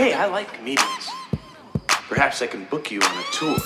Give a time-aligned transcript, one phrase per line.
[0.00, 1.10] Hey, I like comedians.
[2.08, 3.58] Perhaps I can book you on a tour.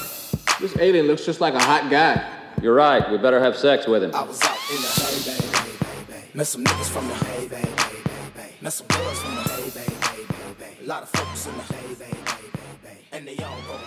[0.61, 2.29] This alien looks just like a hot guy.
[2.61, 3.09] You're right.
[3.09, 4.13] We better have sex with him.
[4.13, 6.29] I was out in the hay, bay, bay, bay, bay.
[6.35, 8.51] Met some niggas from the hay, bay, bay, bay, bay.
[8.61, 10.85] Met some girls from the hay, bay, bay, bay, bay.
[10.85, 12.99] A lot of folks in the hay, bay, bay, bay, bay.
[13.13, 13.79] And they all go.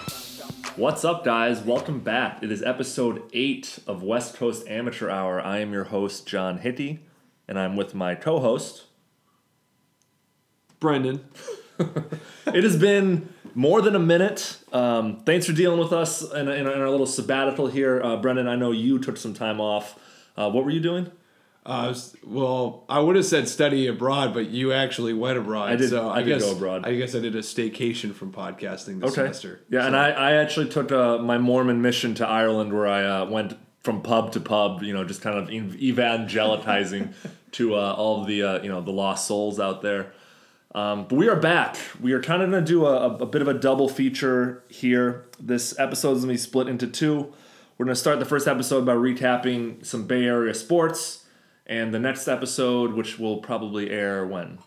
[0.77, 1.59] What's up, guys?
[1.59, 2.41] Welcome back.
[2.41, 5.41] It is episode 8 of West Coast Amateur Hour.
[5.41, 7.01] I am your host, John Hitty,
[7.45, 8.85] and I'm with my co host.
[10.79, 11.25] Brendan.
[11.79, 14.57] It has been more than a minute.
[14.71, 18.01] Um, thanks for dealing with us in, in, in our little sabbatical here.
[18.01, 19.99] Uh, Brendan, I know you took some time off.
[20.37, 21.11] Uh, what were you doing?
[21.65, 25.69] Uh, well, I would have said study abroad, but you actually went abroad.
[25.69, 26.85] I did- So I did guess, go abroad.
[26.87, 29.59] I guess I did a staycation from podcasting this semester.
[29.69, 33.25] Yeah, and I, I actually took uh, my Mormon mission to Ireland where I uh,
[33.25, 37.13] went from pub to pub, you know, just kind of evangelizing
[37.53, 40.13] to uh, all of the, uh, you know, the lost souls out there.
[40.77, 41.75] Um, but we are back.
[41.99, 45.25] We are kind of going to do a, a bit of a double feature here.
[45.39, 47.33] This episode is going to be split into two.
[47.77, 51.25] We're going to start the first episode by recapping some Bay Area sports,
[51.65, 54.59] and the next episode, which will probably air when?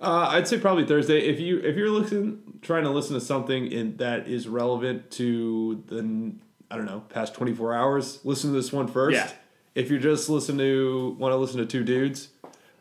[0.00, 1.18] Uh, I'd say probably Thursday.
[1.18, 5.82] If you if you're looking trying to listen to something in that is relevant to
[5.88, 6.32] the
[6.70, 9.16] I don't know past 24 hours, listen to this one first.
[9.16, 9.30] Yeah.
[9.74, 12.28] If you're just listen to want to listen to two dudes,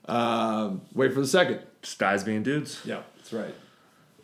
[0.07, 1.61] um, wait for the second.
[1.85, 2.81] Just guys being dudes.
[2.83, 3.53] Yeah, that's right.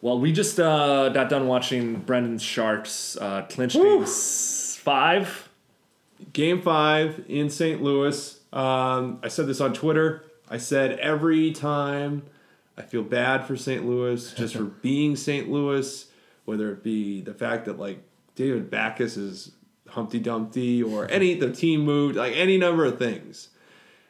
[0.02, 5.48] Well, we just uh, got done watching Brendan's Sharks uh, clinch game five.
[6.34, 7.84] Game five in St.
[7.84, 8.39] Louis.
[8.52, 10.23] Um, I said this on Twitter.
[10.50, 12.23] I said every time
[12.80, 13.86] I feel bad for St.
[13.86, 15.48] Louis just for being St.
[15.48, 16.08] Louis,
[16.45, 18.02] whether it be the fact that like
[18.34, 19.52] David Backes is
[19.89, 23.50] Humpty Dumpty or any the team moved, like any number of things.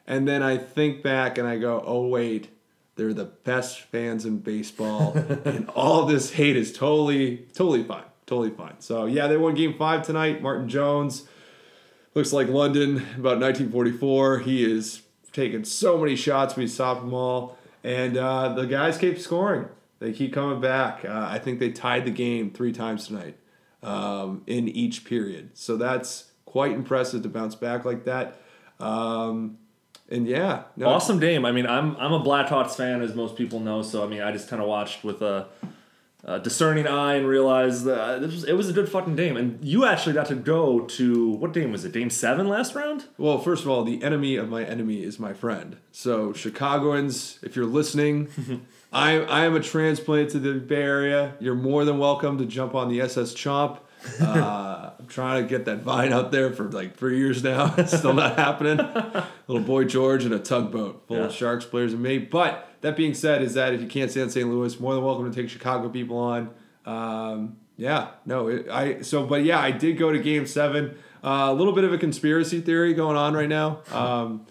[0.07, 2.47] And then I think back and I go, oh wait,
[2.95, 5.13] they're the best fans in baseball,
[5.45, 8.75] and all this hate is totally, totally fine, totally fine.
[8.79, 10.41] So yeah, they won Game Five tonight.
[10.41, 11.23] Martin Jones
[12.13, 14.39] looks like London about 1944.
[14.39, 15.01] He is
[15.31, 19.67] taking so many shots, we stopped them all, and uh, the guys keep scoring.
[19.99, 21.05] They keep coming back.
[21.05, 23.37] Uh, I think they tied the game three times tonight
[23.83, 25.51] um, in each period.
[25.53, 28.41] So that's quite impressive to bounce back like that.
[28.79, 29.59] Um,
[30.11, 31.45] and yeah, no, Awesome game.
[31.45, 33.81] I mean, I'm I'm a Blackhawks fan, as most people know.
[33.81, 35.47] So I mean, I just kind of watched with a,
[36.23, 39.37] a discerning eye and realized that this was, it was a good fucking game.
[39.37, 41.93] And you actually got to go to what game was it?
[41.93, 43.05] Game seven last round.
[43.17, 45.77] Well, first of all, the enemy of my enemy is my friend.
[45.91, 48.27] So, Chicagoans, if you're listening,
[48.91, 51.35] I, I am a transplant to the Bay Area.
[51.39, 53.79] You're more than welcome to jump on the SS Chomp.
[54.19, 57.73] Uh, I'm trying to get that vine out there for like three years now.
[57.77, 58.77] It's still not happening.
[59.47, 62.17] Little boy George in a tugboat full of Sharks players and me.
[62.17, 64.49] But that being said, is that if you can't stand St.
[64.49, 66.49] Louis, more than welcome to take Chicago people on.
[66.85, 70.97] Um, yeah, no, it, I so but yeah, I did go to Game Seven.
[71.23, 73.81] Uh, a little bit of a conspiracy theory going on right now.
[73.91, 74.45] Um,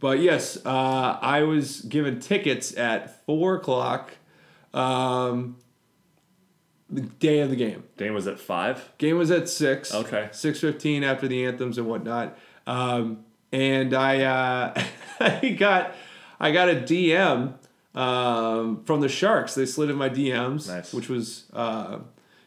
[0.00, 4.12] but yes, uh, I was given tickets at four o'clock.
[4.74, 5.56] Um,
[6.88, 7.82] the day of the game.
[7.96, 8.90] Game was at five.
[8.98, 9.92] Game was at six.
[9.94, 10.28] Okay.
[10.32, 12.38] Six fifteen after the anthems and whatnot.
[12.66, 14.82] Um, and I uh,
[15.20, 15.94] I got
[16.38, 17.54] I got a DM
[17.94, 19.54] um, from the Sharks.
[19.54, 20.92] They slid in my DMs, Nice.
[20.92, 21.98] which was uh,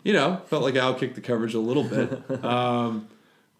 [0.04, 2.44] you know felt like I outkicked the coverage a little bit.
[2.46, 3.08] um,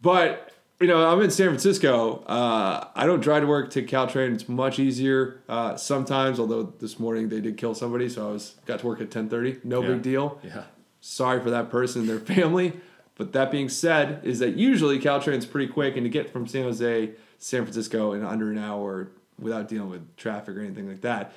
[0.02, 0.49] but
[0.80, 2.24] you know I'm in San Francisco.
[2.26, 3.70] Uh, I don't drive to work.
[3.72, 4.34] Take Caltrain.
[4.34, 6.40] It's much easier uh, sometimes.
[6.40, 9.30] Although this morning they did kill somebody, so I was got to work at ten
[9.30, 9.58] thirty.
[9.64, 9.88] No Yeah.
[9.90, 10.64] big deal Yeah.
[11.02, 12.74] sorry for that person and their family.
[13.16, 16.64] But that being said, is that usually Caltrain's pretty quick, and to get from San
[16.64, 21.02] Jose to San Francisco in under an hour without dealing with traffic or anything like
[21.02, 21.34] that,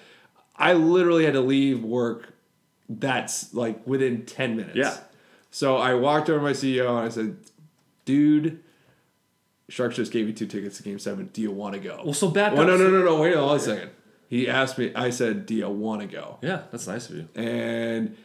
[0.56, 2.32] I literally had to leave work.
[2.88, 4.76] That's like within ten minutes.
[4.76, 4.96] Yeah.
[5.50, 7.36] So I walked over to my CEO and I said,
[8.04, 8.60] "Dude,
[9.72, 11.30] Sharks just gave me two tickets to Game Seven.
[11.32, 12.66] Do you want to go?" Well, so back Well, up.
[12.68, 13.20] no, no, no, no.
[13.20, 13.90] Wait a second.
[14.28, 14.92] He asked me.
[14.94, 17.28] I said, "Do you want to go?" Yeah, that's nice of you.
[17.34, 18.16] and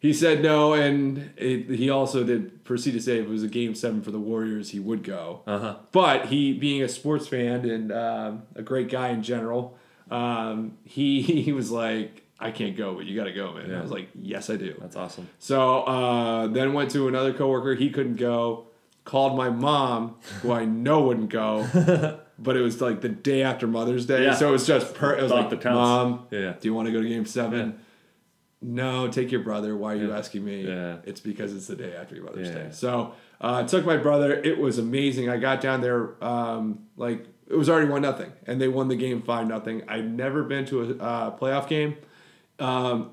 [0.00, 3.48] he said no and it, he also did proceed to say if it was a
[3.48, 5.76] game seven for the warriors he would go Uh huh.
[5.92, 9.76] but he being a sports fan and um, a great guy in general
[10.10, 13.78] um, he he was like i can't go but you gotta go man Yeah.
[13.78, 15.28] i was like yes i do That's awesome.
[15.38, 18.68] so uh, then went to another coworker he couldn't go
[19.10, 21.66] called my mom who i know wouldn't go
[22.38, 24.34] but it was like the day after mother's day Yeah.
[24.34, 25.74] so it was just per it was Thought like counts.
[25.76, 26.52] mom Yeah.
[26.60, 27.76] do you want to go to game seven Yeah.
[28.62, 29.74] no, take your brother.
[29.76, 30.66] Why are you asking me?
[30.68, 30.98] Yeah.
[31.04, 32.50] It's because it's the day after your Mother's.
[32.50, 32.68] Day.
[32.72, 34.34] So uh, I took my brother.
[34.34, 35.30] It was amazing.
[35.30, 38.96] I got down there um, like it was already one nothing, and they won the
[38.96, 39.82] game five nothing.
[39.88, 41.96] I've never been to a uh, playoff game.
[42.58, 43.12] Um,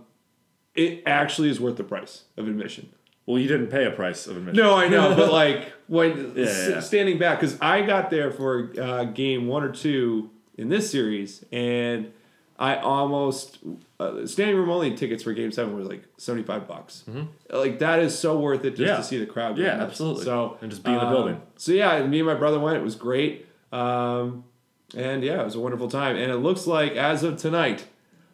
[0.76, 2.90] it actually is worth the price of admission.
[3.28, 4.64] Well, you didn't pay a price of admission.
[4.64, 6.80] No, I know, but like when Yeah, s- yeah.
[6.80, 11.44] standing back, because I got there for uh, game one or two in this series,
[11.52, 12.12] and
[12.58, 13.60] I almost
[14.00, 17.04] uh, standing room only tickets for game seven were like seventy five bucks.
[17.52, 18.90] Like that is so worth it just Mm-hmm.
[18.90, 18.96] Yeah.
[18.98, 19.58] to see the crowd.
[19.58, 20.24] Yeah, absolutely.
[20.24, 21.42] So And just be in the um, building.
[21.58, 22.78] So yeah, me and my brother went.
[22.78, 24.46] It was great, um,
[24.96, 26.16] and yeah, it was a wonderful time.
[26.16, 27.86] And it looks like as of tonight.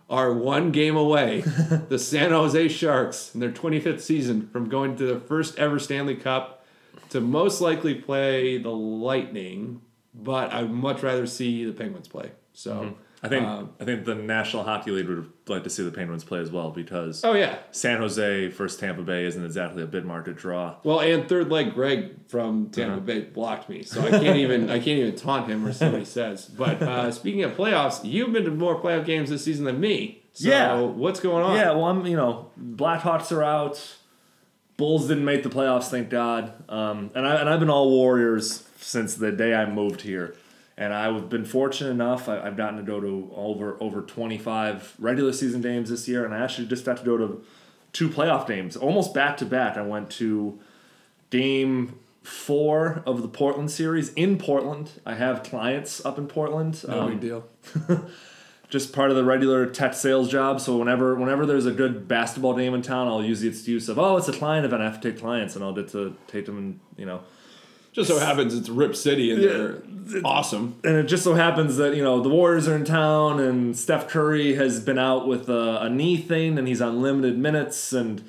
[0.10, 1.42] Are one game away,
[1.90, 6.16] the San Jose Sharks in their 25th season from going to the first ever Stanley
[6.16, 6.66] Cup
[7.10, 9.82] to most likely play the Lightning,
[10.14, 12.32] but I'd much rather see the Penguins play.
[12.54, 12.94] So, mm-hmm.
[13.26, 16.26] I think Um, I think the National Hockey League would like to see the Penguins
[16.26, 20.06] play as well because oh yeah, San Jose versus Tampa Bay isn't exactly a bid
[20.06, 20.76] market draw.
[20.84, 23.00] well, and third leg Greg from Tampa Uh-huh.
[23.00, 26.00] Bay blocked me, so I can't even I can't even taunt him or see what
[26.00, 26.46] he says.
[26.48, 30.22] But uh, speaking of playoffs, you've been to more playoff games this season than me.
[30.34, 30.80] So Yeah.
[30.82, 31.56] what's going on?
[31.56, 33.96] Yeah, well, I'm you know Blackhawks are out.
[34.76, 36.52] Bulls didn't make the playoffs, thank God.
[36.68, 40.36] Um, and I and I've been all Warriors since the day I moved here,
[40.78, 42.28] and I've been fortunate enough.
[42.28, 46.34] I, I've gotten to go to over over 25 regular season games this year, and
[46.34, 47.44] I actually just got to go to
[47.92, 49.78] two playoff games, almost back to back.
[49.78, 50.60] I went to
[51.30, 54.92] game four of the Portland series in Portland.
[55.06, 56.84] I have clients up in Portland.
[56.88, 57.46] no Um, big deal.
[58.70, 60.60] just part of the regular tech sales job.
[60.60, 64.00] So whenever whenever there's a good basketball game in town, I'll use the excuse of
[64.00, 64.82] oh, it's a client event.
[64.82, 66.58] I have to take clients, and I'll get to take them.
[66.58, 67.22] And you know,
[67.94, 69.84] Just so happens it's Rip City and they're
[70.26, 70.80] awesome.
[70.84, 74.08] and it just so happens that you know the Warriors are in town, and Steph
[74.08, 78.24] Curry has been out with a, a knee thing, and he's on limited minutes, and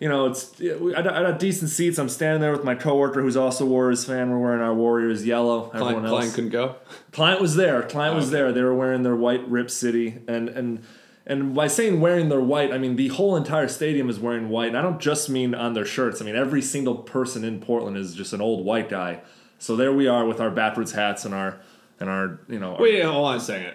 [0.00, 1.98] you know it's I got, I got decent seats.
[1.98, 4.30] I'm standing there with my coworker who's also a Warriors fan.
[4.30, 5.70] We're wearing our Warriors yellow.
[5.74, 6.10] Everyone Klein, else.
[6.10, 6.76] Klein couldn't go.
[7.12, 7.82] Client was there.
[7.82, 8.52] Client oh, was there.
[8.52, 10.82] They were wearing their white Rip City, and and
[11.26, 14.68] and by saying wearing their white, I mean the whole entire stadium is wearing white.
[14.68, 16.20] And I don't just mean on their shirts.
[16.20, 19.20] I mean every single person in Portland is just an old white guy.
[19.58, 21.60] So there we are with our backwards hats and our
[22.00, 22.74] and our you know.
[22.74, 23.74] our- Wait, hold on a second.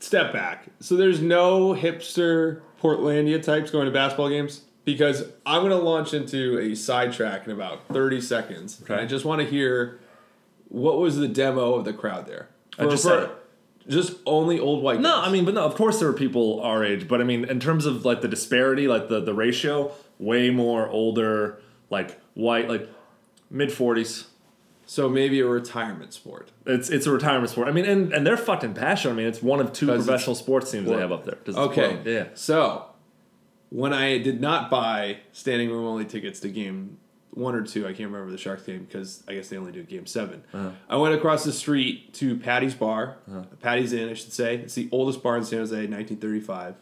[0.00, 0.66] Step back.
[0.80, 4.62] So there's no hipster Portlandia types going to basketball games?
[4.84, 8.80] Because I'm going to launch into a sidetrack in about 30 seconds.
[8.88, 9.98] And I just want to hear
[10.68, 12.48] what was the demo of the crowd there?
[12.78, 13.30] I just said it.
[13.88, 15.28] Just only old white No, guys.
[15.28, 17.58] I mean, but no, of course there are people our age, but I mean, in
[17.58, 22.88] terms of like the disparity, like the the ratio, way more older, like white, like
[23.50, 24.26] mid forties.
[24.84, 26.50] So maybe a retirement sport.
[26.64, 27.68] It's it's a retirement sport.
[27.68, 29.12] I mean, and, and they're fucking passionate.
[29.12, 31.38] I mean, it's one of two professional sports teams they have up there.
[31.46, 32.00] Okay.
[32.04, 32.28] Yeah.
[32.34, 32.86] So
[33.70, 36.98] when I did not buy standing room only tickets to game
[37.32, 39.82] one or two, I can't remember the Sharks game because I guess they only do
[39.84, 40.70] game 7 Uh-huh.
[40.88, 43.16] I went across the street to Patty's Bar,
[43.60, 44.56] Patty's Inn, I should say.
[44.56, 46.74] It's the oldest bar in San Jose, 1935.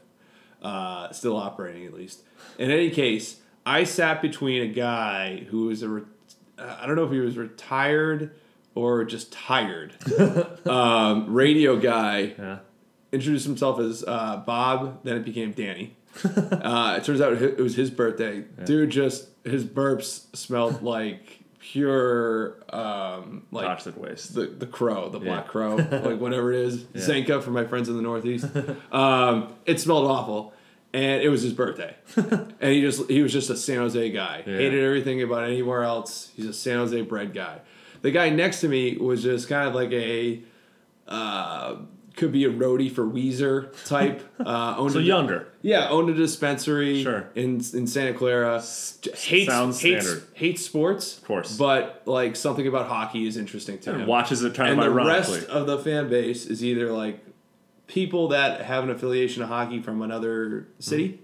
[0.63, 2.23] Uh, still operating at least.
[2.59, 6.03] In any case, I sat between a guy who was a, re-
[6.59, 8.31] I don't know if he was retired
[8.75, 9.95] or just tired,
[10.67, 12.59] um, radio guy Yeah.
[13.13, 15.03] introduced himself as uh, Bob.
[15.05, 15.96] Then it became Danny.
[16.25, 18.45] uh, it turns out it was his birthday.
[18.65, 24.35] Dude, just his burps smelled like pure, um, like Toxic waste.
[24.35, 27.97] the the crow, the black crow, like whatever it is, Zenka for my friends in
[27.97, 28.47] the Northeast.
[28.93, 30.55] Um, it smelled awful,
[30.93, 34.43] and it was his birthday, and he just he was just a San Jose guy.
[34.47, 34.57] Yeah.
[34.57, 36.31] Hated everything about anywhere else.
[36.37, 37.61] He's a San Jose bred guy.
[38.03, 40.43] The guy next to me was just kind of like a.
[41.09, 41.77] Uh,
[42.17, 44.23] could be a roadie for Weezer type.
[44.47, 45.49] Uh, owned So a- younger.
[45.63, 47.29] yeah, owned a dispensary Sure.
[47.35, 48.55] in in Santa Clara.
[48.61, 50.25] Hates sounds hates, standard.
[50.35, 51.57] hates sports, of course.
[51.57, 54.07] but like something about hockey is interesting to him.
[54.07, 57.25] Watches it kind and of the rest of the fan base is either like
[57.87, 61.21] people that have an affiliation to hockey from another city,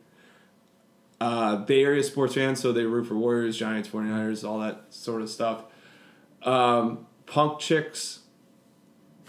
[1.21, 5.23] uh, Bay Area sports fans, so they root for Warriors, Giants, 49ers, all that sort
[5.23, 5.65] of stuff.
[6.43, 8.21] Um, punk chicks,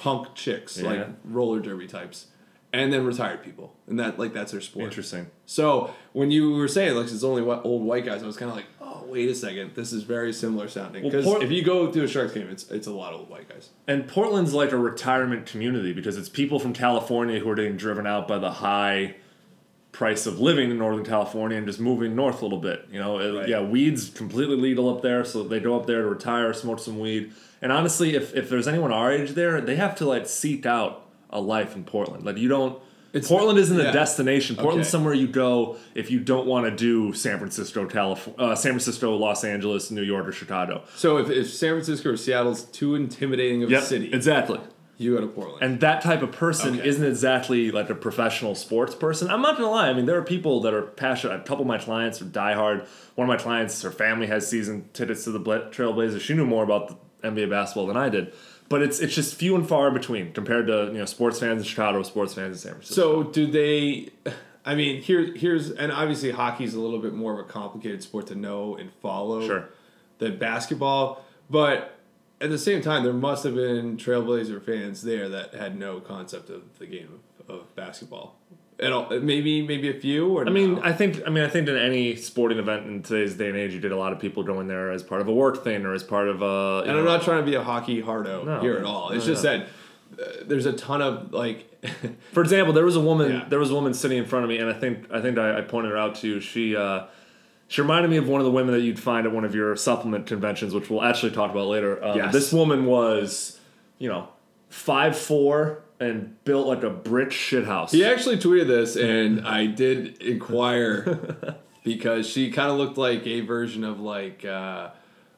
[0.03, 0.89] punk chicks, Yeah.
[0.89, 2.27] like roller derby types,
[2.71, 4.85] and then retired people, and that like that's their sport.
[4.85, 5.27] Interesting.
[5.45, 8.49] So when you were saying like it's only what old white guys, I was kind
[8.51, 11.03] of like, oh wait a second, this is very similar sounding.
[11.03, 13.19] Well, Because Port- if you go to a Sharks game, it's it's a lot of
[13.21, 13.69] old white guys.
[13.87, 18.05] And Portland's like a retirement community because it's people from California who are getting driven
[18.07, 19.15] out by the high
[19.91, 22.87] price of living in Northern California and just moving north a little bit.
[22.91, 23.47] You know, uh, Right.
[23.49, 26.97] yeah, weed's completely legal up there, so they go up there to retire, smoke some
[26.99, 27.31] weed.
[27.63, 31.07] And honestly, if, if there's anyone our age there, they have to like seek out
[31.29, 32.25] a life in Portland.
[32.25, 32.79] Like you don't.
[33.13, 33.89] It's- Portland isn't yeah.
[33.89, 34.55] a destination.
[34.55, 34.91] Portland's Okay.
[34.91, 39.15] somewhere you go if you don't want to do San Francisco, California, uh, San Francisco,
[39.15, 40.81] Los Angeles, New York, or Chicago.
[40.95, 44.59] So if, if San Francisco or Seattle's too intimidating of a city, exactly.
[44.97, 45.63] You go to Portland.
[45.63, 46.87] And that type of person Okay.
[46.87, 49.29] isn't exactly like a professional sports person.
[49.29, 49.89] I'm not gonna lie.
[49.89, 51.35] I mean, there are people that are passionate.
[51.35, 52.85] A couple of my clients are diehard.
[53.15, 56.21] One of my clients, her family has season tickets to the Trailblazers.
[56.21, 58.33] She knew more about the NBA basketball than I did.
[58.69, 61.67] But it's it's just few and far between compared to you know sports fans in
[61.67, 63.23] Chicago, sports fans in San Francisco.
[63.23, 64.09] So do they?
[64.65, 68.27] I mean, here, here's, and obviously hockey's a little bit more of a complicated sport
[68.27, 69.69] to know and follow Sure.
[70.19, 71.25] than basketball.
[71.49, 71.97] But
[72.39, 76.49] at the same time, there must have been Trailblazer fans there that had no concept
[76.49, 78.37] of the game of, of basketball.
[78.83, 80.37] At maybe maybe a few.
[80.37, 80.81] Or I mean, no?
[80.83, 83.73] I think I mean I think in any sporting event in today's day and age,
[83.73, 85.93] you did a lot of people going there as part of a work thing or
[85.93, 86.83] as part of a.
[86.87, 89.09] and I'm not trying to be a hockey hardo No, here at all.
[89.09, 89.67] It's no, just that
[90.19, 91.69] uh, there's a ton of like.
[92.31, 93.31] For example, there was a woman.
[93.31, 93.45] Yeah.
[93.49, 95.57] There was a woman sitting in front of me, and I think I think I,
[95.59, 96.39] I pointed her out to you.
[96.39, 97.05] She uh,
[97.67, 99.75] she reminded me of one of the women that you'd find at one of your
[99.75, 102.03] supplement conventions, which we'll actually talk about later.
[102.03, 102.31] Um, Yes.
[102.33, 103.59] This woman was,
[103.97, 104.29] you know,
[104.69, 107.91] five four and built like a brick shithouse.
[107.91, 113.41] He actually tweeted this, and I did inquire because she kind of looked like a
[113.41, 114.89] version of like uh,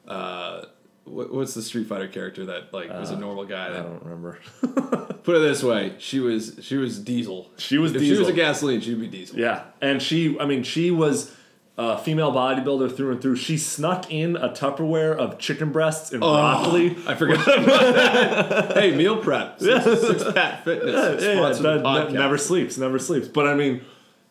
[0.06, 0.64] uh,
[1.04, 3.68] what, what's the Street Fighter character that like was a normal guy.
[3.68, 4.38] I don't remember.
[5.22, 7.50] put it this way, she was she was Diesel.
[7.56, 9.38] She was if she was a gasoline, she'd be Diesel.
[9.38, 11.34] Yeah, and she, I mean, she was
[11.78, 13.36] a female bodybuilder through and through.
[13.36, 16.96] She snuck in a Tupperware of chicken breasts and broccoli.
[17.06, 19.58] I forgot hey, meal prep.
[19.60, 21.22] Six, six Pack Fitness.
[21.22, 23.28] Yeah, yeah, that- that never sleeps, never sleeps.
[23.28, 23.82] But I mean,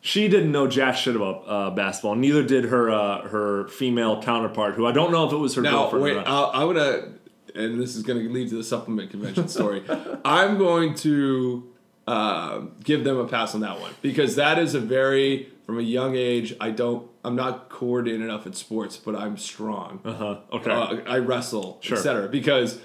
[0.01, 2.15] she didn't know jack shit about uh, basketball.
[2.15, 5.61] Neither did her uh, her female counterpart, who I don't know if it was her
[5.61, 6.03] Now, girlfriend.
[6.03, 6.27] wait, or not.
[6.27, 7.13] I'll, I'm gonna,
[7.55, 9.83] and this is gonna lead to the supplement convention story.
[10.25, 11.71] I'm going to
[12.07, 15.81] um give them a pass on that one because that is a very, from a
[15.81, 19.99] young age, I don't, I'm not coordinated enough at sports, but I'm strong.
[20.05, 20.37] uh-huh.
[20.53, 20.71] Okay.
[20.71, 21.97] Uh, I wrestle, Sure.
[21.97, 22.29] etc.
[22.29, 22.79] Because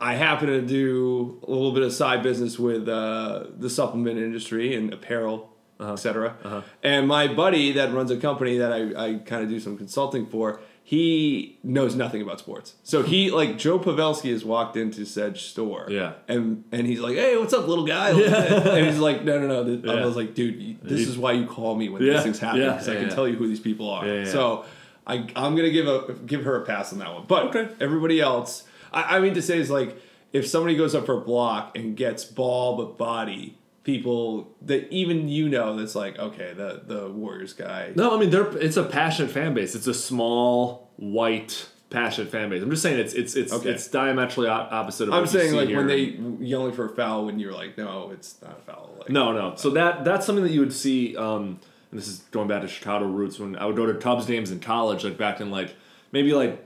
[0.00, 4.74] I happen to do a little bit of side business with uh, the supplement industry
[4.74, 5.92] and apparel, Uh-huh.
[5.92, 6.64] etc.
[6.82, 10.26] And my buddy that runs a company that I, I kind of do some consulting
[10.26, 12.74] for, he knows nothing about sports.
[12.84, 16.12] So he like Joe Pavelski has walked into said store, Yeah.
[16.28, 19.64] and and he's like, "Hey, what's up, little guy?" and he's like, "No, no, no."
[19.64, 20.04] This, I Yeah.
[20.06, 22.12] was like, "Dude, this is why you call me when Yeah.
[22.12, 22.70] these things happen Yeah.
[22.74, 24.30] because I Yeah, can tell you who these people are." Yeah, yeah, yeah.
[24.30, 24.64] So
[25.08, 27.24] I I'm gonna give a give her a pass on that one.
[27.26, 27.68] But Okay.
[27.80, 28.62] everybody else,
[28.92, 30.00] I, I mean to say is like
[30.32, 35.28] if somebody goes up for a block and gets ball but body, people that even
[35.28, 37.92] you know that's like okay the the Warriors guy.
[37.94, 39.76] no, I mean, they're, it's a passionate fan base.
[39.76, 42.64] It's a small, white, passionate fan base.
[42.64, 43.70] I'm just saying it's it's it's Okay.
[43.70, 45.76] it's diametrally op- opposite of I'm saying like here.
[45.78, 48.96] when they yelling for a foul when you're like no it's not a foul.
[48.98, 49.54] Like, No, no.
[49.54, 51.16] So that that's something that you would see.
[51.16, 51.60] Um,
[51.92, 54.50] and this is going back to Chicago roots when I would go to Cubs games
[54.50, 55.76] in college, like back in like
[56.10, 56.60] maybe like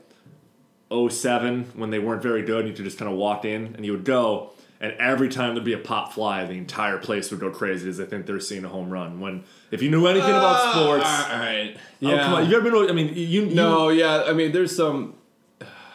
[0.91, 2.61] 07 when they weren't very good.
[2.61, 5.55] And you could just kind of walk in and you would go, and every time
[5.55, 8.41] there'd be a pop fly, the entire place would go crazy as they think they're
[8.41, 9.21] seeing a home run.
[9.21, 11.75] When if you knew anything about uh, sports, all right.
[11.77, 12.23] oh, Yeah.
[12.25, 12.89] come on, you ever been?
[12.89, 14.23] I mean, you, you no, yeah.
[14.27, 15.15] I mean, there's some.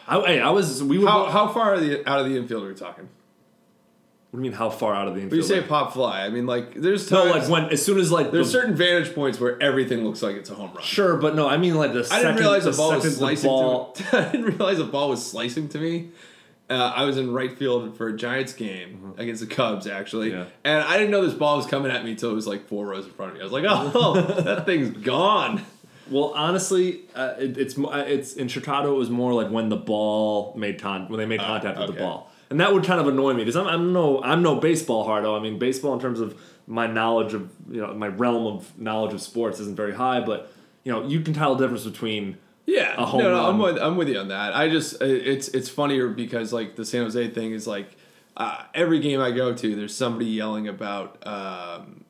[0.08, 0.82] I, hey, I was.
[0.84, 1.08] We would.
[1.08, 3.08] How, how far are the, out of the infield are we talking?
[4.30, 4.58] what do you mean?
[4.58, 5.32] How far out of the infield?
[5.42, 7.98] When you say pop fly, I mean like there's times, no, like when as soon
[7.98, 10.84] as like there's the- certain vantage points where everything looks like it's a home run.
[10.84, 12.24] Sure, but no, I mean like the I second.
[12.26, 14.18] didn't realize the, ball was slicing ball- to me.
[14.18, 16.08] I didn't realize the ball was slicing to me.
[16.68, 20.38] Uh, I was in right field for a Giants game against the Cubs, actually, Mm-hmm.
[20.40, 20.46] Yeah.
[20.64, 22.86] and I didn't know this ball was coming at me until it was like four
[22.86, 23.40] rows in front of me.
[23.40, 25.62] I was like, "Oh, that thing's gone."
[26.10, 28.94] Well, honestly, uh, it, it's uh, it's in Chicago.
[28.94, 32.00] It was more like when the ball made con when they made contact with the
[32.00, 35.04] ball, and that would kind of annoy me because I'm, I'm no I'm no baseball
[35.04, 35.36] hardo.
[35.36, 39.14] I mean, baseball in terms of my knowledge of you know my realm of knowledge
[39.14, 42.94] of sports isn't very high, but you know you can tell the difference between Yeah,
[43.00, 44.54] A home no, no, I'm with, I'm with you on that.
[44.54, 47.96] I just it's it's funnier because like the San Jose thing is like
[48.36, 52.04] uh, every game I go to, there's somebody yelling about um,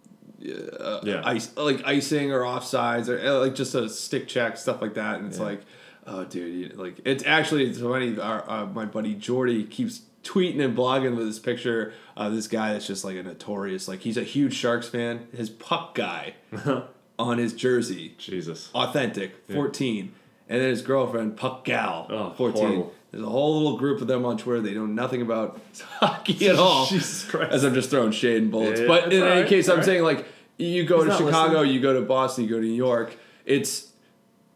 [0.80, 1.22] uh, Yeah.
[1.24, 5.18] ice like icing or offsides or uh, like just a stick check stuff like that,
[5.18, 5.60] and it's like,
[6.06, 8.18] oh dude, you, like it's actually it's funny.
[8.18, 12.72] Our, uh, my buddy Jordy keeps tweeting and blogging with this picture of this guy
[12.72, 15.28] that's just like a notorious like he's a huge Sharks fan.
[15.36, 16.34] His puck guy
[17.18, 18.70] on his jersey Jesus.
[18.74, 20.12] authentic 14
[20.48, 22.94] and then his girlfriend puck gal Oh, 14 horrible.
[23.10, 25.60] there's a whole little group of them on twitter they know nothing about
[26.00, 27.52] hockey at all Jesus Christ.
[27.52, 29.76] as i'm just throwing shade and bullets Yeah, but in all any right, case i'm
[29.76, 29.84] right.
[29.84, 30.26] saying like
[30.58, 31.74] you go He's to chicago listening.
[31.74, 33.92] you go to boston you go to new york it's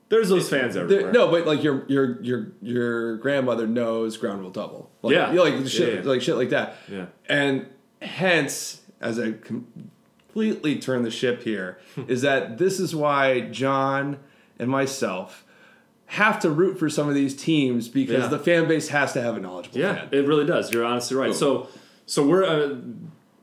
[0.08, 1.12] There's those fans there- everywhere.
[1.12, 5.30] no but like your your your your grandmother knows ground rule double like, Yeah.
[5.30, 6.08] you know, like shit Yeah, yeah.
[6.08, 7.06] like shit like that Yeah.
[7.28, 7.66] and
[8.02, 11.78] hence as i completely turn the ship here
[12.08, 14.18] is that this is why john
[14.58, 15.44] and myself
[16.14, 18.28] have to root for some of these teams because Yeah.
[18.28, 20.72] the fan base has to have a knowledgeable Yeah, fan it really does.
[20.72, 21.32] You're honestly right.
[21.34, 21.68] So,
[22.06, 22.76] so we're uh,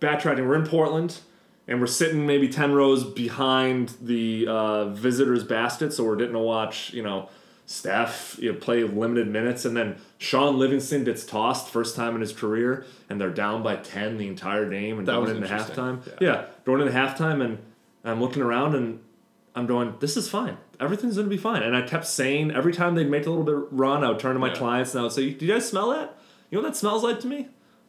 [0.02, 0.46] backtracking.
[0.48, 1.20] We're in Portland,
[1.68, 6.40] and we're sitting maybe ten rows behind the uh, visitors' basket, so we're getting to
[6.40, 7.30] watch, you know,
[7.66, 12.22] Steph you know, play limited minutes, and then Shaun Livingston gets tossed first time in
[12.22, 16.06] his career, and they're down by ten the entire game, and That going into halftime.
[16.08, 16.14] Yeah.
[16.20, 16.46] Yeah.
[16.66, 17.58] going into halftime, and
[18.04, 19.00] I'm looking around, and
[19.58, 20.58] I'm going, this is fine.
[20.80, 21.64] Everything's gonna be fine.
[21.64, 24.34] And I kept saying every time they'd make a little bit run, I would turn
[24.34, 24.56] to my Yeah.
[24.56, 26.18] clients and I would say, "Do you guys smell that?
[26.52, 27.40] You know what that smells like to me?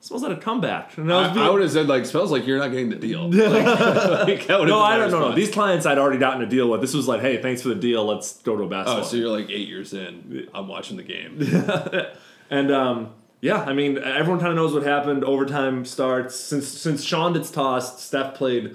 [0.01, 2.31] It smells like a comeback." And I I, being- I would have said like smells
[2.33, 3.29] like you're not getting the deal.
[3.33, 5.29] Like, like, no, I don't know.
[5.31, 6.81] No, these clients I'd already gotten a deal with.
[6.81, 8.05] This was like, hey, thanks for the deal.
[8.07, 9.05] Let's go to a basketball.
[9.05, 10.49] Oh, so you're like eight years in.
[10.55, 11.39] I'm watching the game.
[12.51, 13.11] And um,
[13.43, 15.23] yeah, I mean, everyone kind of knows what happened.
[15.23, 16.35] Overtime starts.
[16.35, 18.75] Since since Shaun gets tossed, Steph played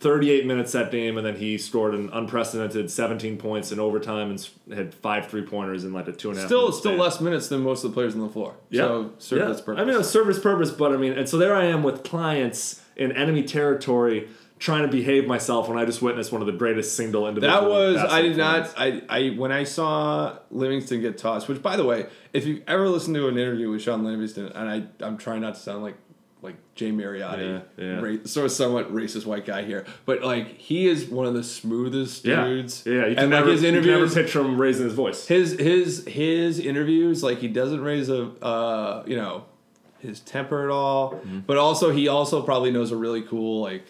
[0.00, 4.48] 38 minutes that game, and then he scored an unprecedented 17 points in overtime and
[4.72, 6.48] had five three pointers in like a two and a half.
[6.48, 6.98] Still, still span.
[6.98, 8.54] less minutes than most of the players on the floor.
[8.70, 8.82] Yeah.
[8.82, 9.50] So served yeah.
[9.50, 9.82] its purpose.
[9.82, 12.04] I mean, it served its purpose, but I mean, and so there I am with
[12.04, 14.28] clients in enemy territory
[14.58, 17.60] trying to behave myself when I just witnessed one of the greatest single individual.
[17.60, 18.72] That was I did not.
[18.76, 21.48] I, I when I saw Livingston get tossed.
[21.48, 24.68] Which by the way, if you ever listen to an interview with Shaun Livingston, and
[24.68, 25.96] I I'm trying not to sound like
[26.42, 28.00] like Jay Mariotti, Yeah, yeah.
[28.00, 31.42] ra- sort of somewhat racist white guy here, but like he is one of the
[31.42, 32.84] smoothest Yeah, dudes.
[32.86, 33.06] yeah.
[33.06, 35.26] You can and never, like his you can never interviews, picture him raising his voice.
[35.26, 39.44] his his his interviews, like he doesn't raise a uh you know
[39.98, 41.40] his temper at all, Mm-hmm.
[41.40, 43.84] but also he also probably knows a really cool like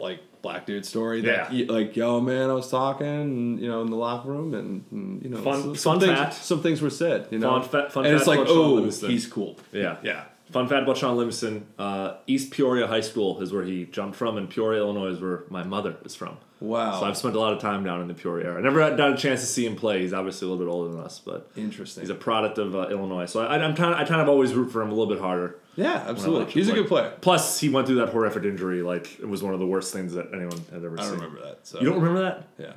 [0.00, 1.66] like black dude story that Yeah.
[1.66, 4.84] y- like yo man I was talking and, you know in the locker room and,
[4.92, 6.34] and, you know Fun- some, fun some things fact.
[6.34, 9.56] some things were said you know Fun fa- fun and it's like oh he's cool
[9.72, 9.96] Yeah.
[10.04, 14.16] yeah Fun fact about Shaun Livingston: uh, East Peoria High School is where he jumped
[14.16, 16.38] from, and Peoria, Illinois, is where my mother is from.
[16.60, 18.58] wow So I've spent a lot of time down in the Peoria area.
[18.58, 20.00] I never had got a chance to see him play.
[20.00, 22.88] He's obviously a little bit older than us, but interesting he's a product of uh,
[22.88, 23.26] Illinois.
[23.26, 25.20] So I, I'm kind of, I kind of always root for him a little bit
[25.20, 25.58] harder.
[25.76, 28.80] yeah absolutely he's a good player Plus, he went through that horrific injury.
[28.82, 30.98] Like it was one of the worst things that anyone had ever seen.
[30.98, 31.18] I seen.
[31.18, 32.46] don't remember that so You don't remember that?
[32.58, 32.72] yeah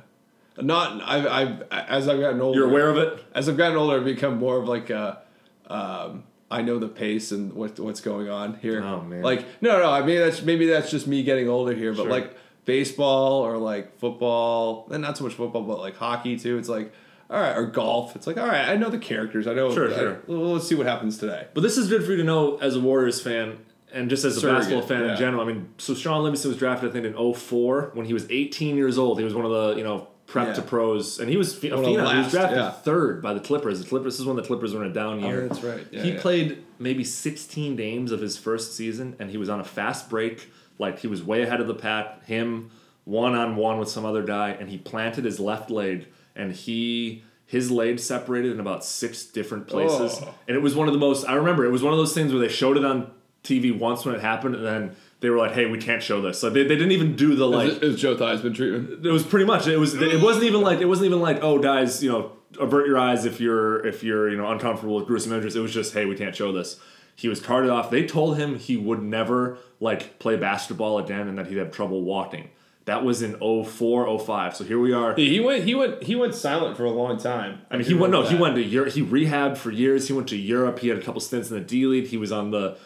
[0.62, 3.24] not I've, I've as I've gotten older You're aware of it?
[3.34, 5.22] as I've gotten older, I've become more of like a,
[5.66, 8.82] um, I know the pace and what what's going on here.
[8.82, 9.22] Oh, man.
[9.22, 9.90] Like no, no.
[9.90, 12.10] I mean that's maybe that's just me getting older here, but Sure.
[12.10, 16.58] like baseball or like football, and not so much football, but like hockey too.
[16.58, 16.92] It's like
[17.30, 18.14] all right, or golf.
[18.14, 19.46] It's like all right, I know the characters.
[19.46, 19.72] I know.
[19.74, 20.22] Sure, I- sure.
[20.26, 21.46] well, let's see what happens today.
[21.54, 23.58] But this is good for you to know as a Warriors fan
[23.92, 25.12] and just as a Surrogate, basketball fan yeah.
[25.12, 25.42] in general.
[25.42, 28.76] I mean, so Shaun Livingston was drafted, I think, in 04 when he was 18
[28.76, 29.18] years old.
[29.18, 30.52] He was one of the, you know, prep Yeah.
[30.54, 32.12] to pros, and he was phe- a One phenom.
[32.12, 32.70] He was drafted yeah.
[32.70, 33.80] third by the Clippers.
[33.80, 35.42] The Clippers this is when the Clippers were in a down oh, year.
[35.44, 35.86] Oh, that's right.
[35.90, 39.64] Yeah, he played maybe 16 games of his first season, and he was on a
[39.64, 40.50] fast break.
[40.78, 42.24] Like he was way ahead of the pack.
[42.24, 42.70] Him
[43.04, 47.22] one on one with some other guy, and he planted his left leg, and he
[47.44, 50.34] his leg separated in about six different places, Oh.
[50.48, 51.28] and it was one of the most.
[51.28, 53.10] I remember it was one of those things where they showed it on
[53.44, 56.38] TV once when it happened, and then they were like, "Hey, we can't show this."
[56.38, 59.06] So they, they didn't even do the like Is it, is Joe Theismann treatment?
[59.06, 61.58] it was pretty much it was it wasn't even like it wasn't even like oh
[61.58, 65.32] guys you know avert your eyes if you're if you're you know uncomfortable with gruesome
[65.32, 66.78] images it was just hey we can't show this
[67.16, 71.38] he was carted off they told him he would never like play basketball again and
[71.38, 72.50] that he'd have trouble walking
[72.84, 75.64] that was in 04 05 so here we are He went.
[75.64, 76.02] He went.
[76.02, 77.60] He went silent for a long time.
[77.70, 78.12] I mean, he went.
[78.12, 78.92] No, he went to Europe.
[78.92, 80.08] He rehabbed for years.
[80.08, 80.80] He went to Europe.
[80.80, 82.08] He had a couple stints in the D League.
[82.08, 82.76] He was on the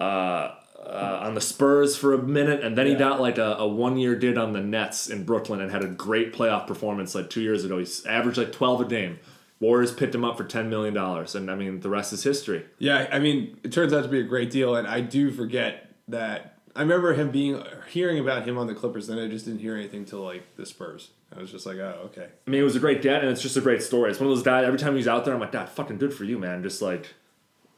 [0.00, 0.54] uh,
[0.86, 3.96] uh, on the Spurs for a minute, and then he got like a, a one
[3.96, 7.40] year did on the Nets in Brooklyn and had a great playoff performance like two
[7.40, 7.78] years ago.
[7.78, 9.18] He's averaged like twelve a game.
[9.60, 12.66] Warriors picked him up for ten million dollars, and I mean the rest is history.
[12.78, 15.90] Yeah, I mean, it turns out to be a great deal, and I do forget
[16.08, 16.58] that.
[16.76, 19.76] I remember him being hearing about him on the Clippers, then I just didn't hear
[19.76, 21.10] anything till like the Spurs.
[21.34, 22.26] I was just like, oh, okay.
[22.46, 24.10] I mean, it was a great get, and it's just a great story.
[24.10, 24.66] It's one of those guys.
[24.66, 27.14] Every time he's out there, I'm like, "God, fucking good for you, man!" Just like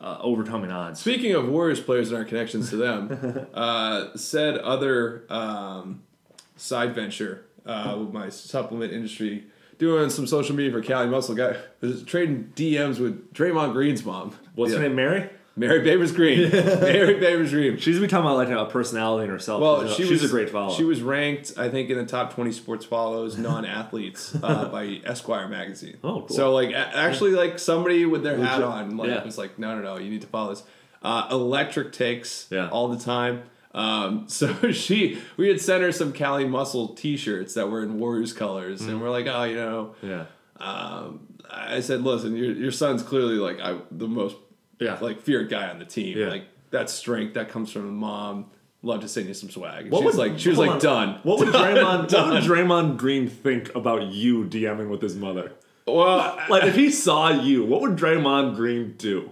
[0.00, 1.00] uh, overcoming odds.
[1.00, 6.02] Speaking of Warriors players and our connections to them, uh, said other um,
[6.56, 9.44] side venture uh, with my supplement industry,
[9.78, 14.34] doing some social media for Cali Muscle, guy was trading DMs with Draymond Green's mom.
[14.54, 14.78] What's Yeah.
[14.78, 14.96] her name?
[14.96, 15.30] Mary.
[15.58, 16.50] Mary Babers Green.
[16.52, 17.78] Mary Babers Green.
[17.78, 19.62] She's talking about like a personality in herself.
[19.62, 20.74] Well, she's, she she's was a great follow.
[20.74, 25.48] She was ranked, I think, in the top twenty sports follows non-athletes uh, by Esquire
[25.48, 25.96] magazine.
[26.04, 26.28] Oh, cool.
[26.28, 29.24] So, like, a- actually, like somebody with their hat on, like, Yeah.
[29.24, 30.62] was like, no, no, no, you need to follow this.
[31.02, 32.68] Uh, electric takes Yeah.
[32.68, 33.44] all the time.
[33.74, 38.32] Um, so she, we had sent her some Cali Muscle T-shirts that were in Warriors
[38.32, 38.88] colors, Mm.
[38.88, 40.24] and we're like, oh, you know, yeah.
[40.58, 44.36] um, I said, listen, your your son's clearly like I, the most
[44.78, 44.98] Yeah.
[45.00, 46.18] like feared guy on the team.
[46.18, 46.28] Yeah.
[46.28, 48.46] Like that strength that comes from a mom.
[48.82, 49.90] Love to send you some swag.
[49.90, 50.78] What she was would- like, she was like, on.
[50.78, 51.20] done.
[51.24, 51.98] What would Done, Draymond?
[52.00, 52.30] what done.
[52.34, 55.52] would Draymond Green think about you DMing with his mother?
[55.86, 59.30] Well, Like if he saw you, what would Draymond Green do?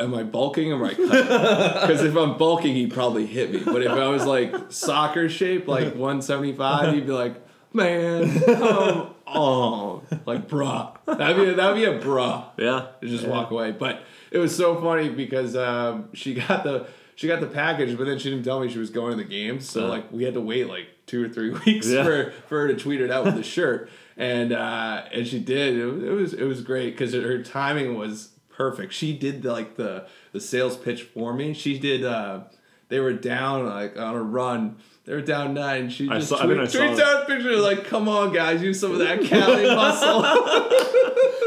[0.00, 1.08] am I bulking or am I cutting?
[1.88, 3.62] Because if I'm bulking, he'd probably hit me.
[3.64, 7.34] But if I was like soccer shape, like 175, he'd be like,
[7.72, 10.06] man, come on.
[10.24, 10.96] Like, bruh.
[11.04, 12.86] That'd be, that'd be a bruh Yeah.
[13.02, 13.72] just walk away.
[13.72, 18.04] But it was so funny because um, she got the she got the package, but
[18.06, 19.68] then she didn't tell me she was going to the games.
[19.68, 19.88] So Uh.
[19.88, 22.04] like we had to wait like two or three weeks Yeah.
[22.04, 25.76] for, for her to tweet it out with the shirt, and uh, and she did.
[25.76, 28.92] It, was- it was it was great because her timing was perfect.
[28.92, 31.54] She did the, like the the sales pitch for me.
[31.54, 32.04] She did.
[32.04, 32.40] Uh,
[32.88, 34.76] they were down like on a run.
[35.08, 35.88] They were down nine.
[35.88, 38.30] She I just saw- I tweet, I saw tweets out a picture like, "Come on,
[38.30, 40.20] guys, use some of that Cali muscle."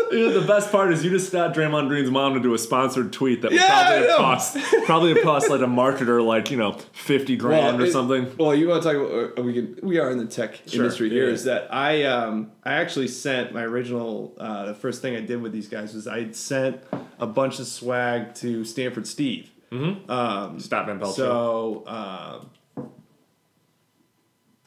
[0.09, 3.13] Dude, the best part is you just got Draymond Green's mom to do a sponsored
[3.13, 4.09] tweet that would Yeah, I probably know.
[4.09, 7.91] have cost probably have cost like a marketer like you know fifty grand or it-
[7.91, 8.35] something.
[8.35, 9.39] Well, you want to talk about?
[9.39, 9.77] uh, We can.
[9.83, 11.27] We are in the tech Sure, industry yeah, here.
[11.27, 11.33] yeah.
[11.33, 15.39] Is that I um I actually sent my original uh, the first thing I did
[15.39, 16.81] with these guys was I sent
[17.19, 19.51] a bunch of swag to Stanford Steve.
[19.71, 21.15] Scott Van Pelt.
[21.15, 22.49] So um,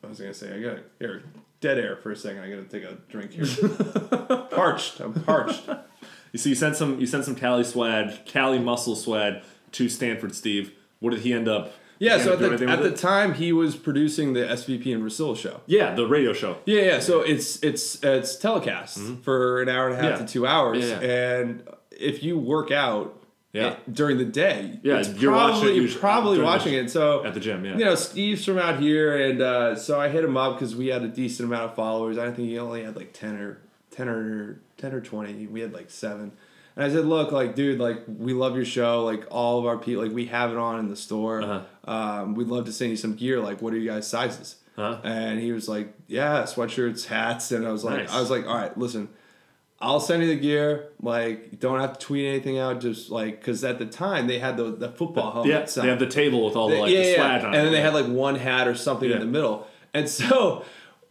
[0.04, 1.22] I was gonna say I got here
[1.60, 2.42] dead air for a second.
[2.42, 3.46] I gotta take a drink here.
[4.50, 5.00] parched.
[5.00, 5.62] I'm parched.
[6.32, 10.34] You see, you sent some you sent some Cali swag, Cali muscle swag to Stanford
[10.34, 10.72] Steve.
[11.00, 11.72] What did he end up?
[11.98, 12.18] Yeah.
[12.18, 15.60] So at the at the time he was producing the SVP and Russillo show.
[15.66, 16.58] yeah, the radio show.
[16.66, 16.98] Yeah, yeah.
[17.00, 20.20] So it's it's it's telecast for an hour and a half Mm-hmm.
[20.22, 20.26] Yeah.
[20.26, 21.36] to two hours, Yeah, yeah.
[21.38, 21.62] and
[21.92, 23.22] if you work out
[23.54, 23.76] Yeah.
[23.90, 26.90] during the day, Yeah, it's you're watching probably, you're probably during the- watching it.
[26.90, 27.76] So at the gym, yeah.
[27.78, 30.88] you know, Steve's from out here, and uh, so I hit him up because we
[30.88, 32.18] had a decent amount of followers.
[32.18, 35.46] I think he only had like ten or ten or ten or twenty.
[35.46, 36.32] We had like seven.
[36.76, 39.04] And I said, look, like, dude, like, we love your show.
[39.04, 41.40] Like, all of our people, like, we have it on in the store.
[41.40, 41.62] Uh-huh.
[41.88, 43.38] Um, we'd love to send you some gear.
[43.40, 44.56] Like, what are you guys' sizes?
[44.76, 44.98] Uh-huh.
[45.04, 47.52] And he was like, yeah, sweatshirts, hats.
[47.52, 48.10] And I was like, Nice.
[48.12, 49.08] I was like, all right, listen,
[49.80, 50.88] I'll send you the gear.
[51.02, 52.80] Like, don't have to tweet anything out.
[52.80, 55.50] Just like, because at the time they had the, the football helmet.
[55.76, 57.48] Yeah, they have the table with all the like yeah, the yeah, swag yeah.
[57.48, 57.64] on And it.
[57.64, 59.16] then they had like one hat or something Yeah.
[59.16, 59.66] in the middle.
[59.92, 60.64] And so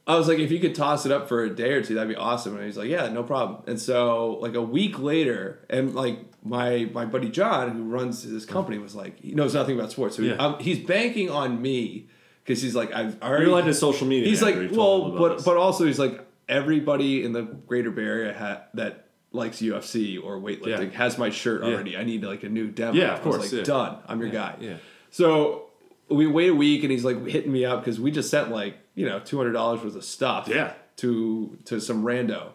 [0.07, 2.09] I was like, if you could toss it up for a day or two, that'd
[2.09, 2.55] be awesome.
[2.55, 3.61] And he's like, yeah, no problem.
[3.67, 8.45] And so like a week later, and like my my buddy John, who runs this
[8.45, 10.35] company, was like, he knows nothing about sports, so he- Yeah.
[10.35, 12.07] um, he's banking on me
[12.43, 13.45] because he's like, I've already.
[13.45, 14.27] You're like his social media.
[14.27, 15.45] He's like, well, told him about but this.
[15.45, 20.37] but also he's like everybody in the greater Bay Area ha- that likes UFC or
[20.39, 20.97] weightlifting Yeah.
[20.97, 21.69] has my shirt Yeah.
[21.73, 21.97] already.
[21.97, 22.93] I need like a new demo.
[22.93, 23.63] Yeah, I of was course, like, yeah.
[23.65, 23.97] done.
[24.07, 24.55] I'm your guy.
[24.59, 24.77] yeah.
[25.09, 25.69] So
[26.09, 28.77] we wait a week, and he's like hitting me up because we just sent like
[28.95, 30.47] you know two hundred dollars worth of stuff.
[30.47, 30.73] Yeah.
[30.97, 32.49] To to some rando,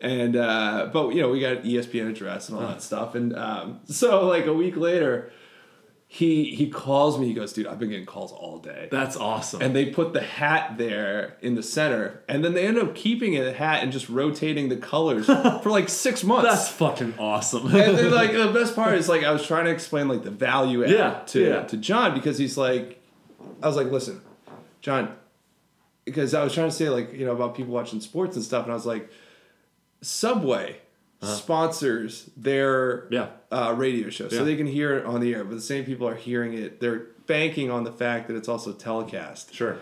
[0.00, 3.80] and uh, but you know we got ESPN address and all that stuff, and um,
[3.86, 5.30] so like a week later,
[6.10, 7.26] he he calls me.
[7.26, 9.60] He goes, "Dude, I've been getting calls all day." That's awesome.
[9.60, 13.34] and they put the hat there in the center, and then they end up keeping
[13.34, 15.26] it a hat and just rotating the colors
[15.62, 16.48] for like six months.
[16.48, 17.66] That's fucking awesome.
[17.66, 20.30] and then like the best part is like I was trying to explain like the
[20.30, 21.62] value add Yeah, to yeah.
[21.64, 23.02] to John because he's like
[23.62, 24.22] I was like, listen,
[24.80, 25.14] John,
[26.06, 28.62] because I was trying to say like, you know, about people watching sports and stuff,
[28.64, 29.10] and I was like,
[30.00, 30.78] Subway
[31.22, 33.28] sponsors their Uh-huh.
[33.50, 33.66] Yeah.
[33.68, 36.06] uh, radio show, so they can hear it on the air, but the same people
[36.08, 36.80] are hearing it.
[36.80, 39.78] They're banking on the fact that it's also telecast sure.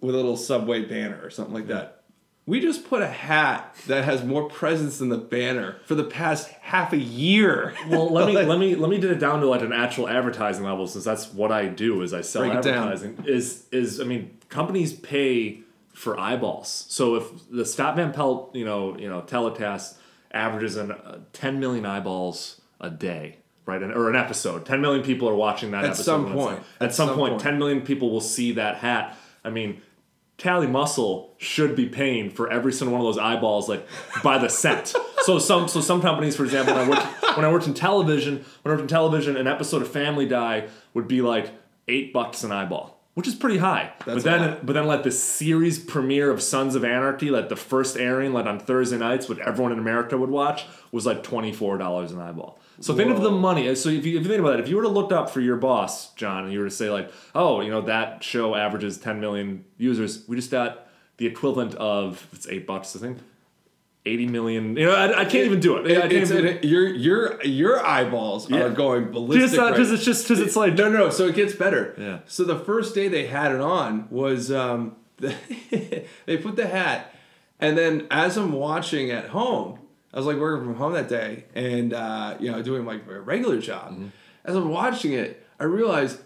[0.00, 1.98] with a little Subway banner or something like that.
[2.44, 6.48] We just put a hat that has more presence than the banner for the past
[6.60, 7.72] half a year.
[7.88, 10.64] Well, let me let me let me get it down to like an actual advertising
[10.64, 12.02] level, since that's what I do.
[12.02, 13.24] Is I sell Break advertising.
[13.26, 15.60] Is is I mean, companies pay
[15.94, 16.86] for eyeballs.
[16.88, 19.98] So if the Scott Van Pelt, you know, you know, telecast
[20.32, 23.82] averages an uh, 10 million eyeballs a day, right?
[23.82, 24.66] And, or an episode.
[24.66, 26.04] 10 million people are watching that At episode.
[26.04, 26.58] some point.
[26.80, 27.42] At, At some, some point, point.
[27.42, 29.16] 10 million people will see that hat.
[29.44, 29.82] I mean,
[30.38, 33.86] Cali Muscle should be paying for every single one of those eyeballs, like
[34.24, 34.94] by the cent.
[35.22, 38.44] so some so some companies, for example, when I worked when I worked in television,
[38.62, 41.50] when I worked in television, an episode of Family Guy would be like
[41.86, 43.92] eight bucks an eyeball, which is pretty high.
[43.98, 47.48] but That's a then but then like the series premiere of Sons of Anarchy, like
[47.48, 51.22] the first airing, like on Thursday nights, what everyone in America would watch, was like
[51.22, 52.58] twenty four dollars an eyeball.
[52.80, 53.72] So think of the money.
[53.74, 55.40] So if you, if you think about it, if you were to look up for
[55.40, 58.98] your boss, John, and you were to say like, oh, you know that show averages
[58.98, 63.18] ten million users, we just got the equivalent of it's eight bucks, I think.
[64.04, 64.76] 80 million.
[64.76, 65.86] You know, I, I can't even do it.
[65.96, 68.62] I can't It's, even, it, your your your eyeballs Yeah.
[68.64, 69.50] are going ballistic.
[69.50, 71.10] just because right it's just because it's like No, no, no.
[71.10, 71.94] So it gets better.
[71.96, 72.18] Yeah.
[72.26, 77.14] So the first day they had it on was um, they put the hat,
[77.60, 79.78] and then as I'm watching at home,
[80.12, 83.20] I was like working from home that day, and uh, you know doing like a
[83.20, 83.92] regular job.
[83.92, 84.06] Mm-hmm.
[84.44, 86.20] As I'm watching it, I realized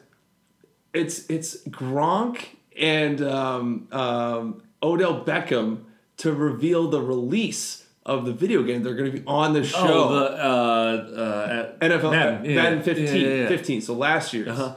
[0.95, 2.47] it's it's Gronk
[2.81, 5.83] and um, um, Odell Beckham
[6.19, 8.83] to reveal the release of the video game.
[8.83, 9.79] They're going to be on the show.
[9.79, 13.49] Oh, the uh, uh, NFL Madden, yeah, Madden 15, Yeah, yeah, yeah.
[13.49, 14.49] 15, so last year's.
[14.49, 14.77] Uh-huh.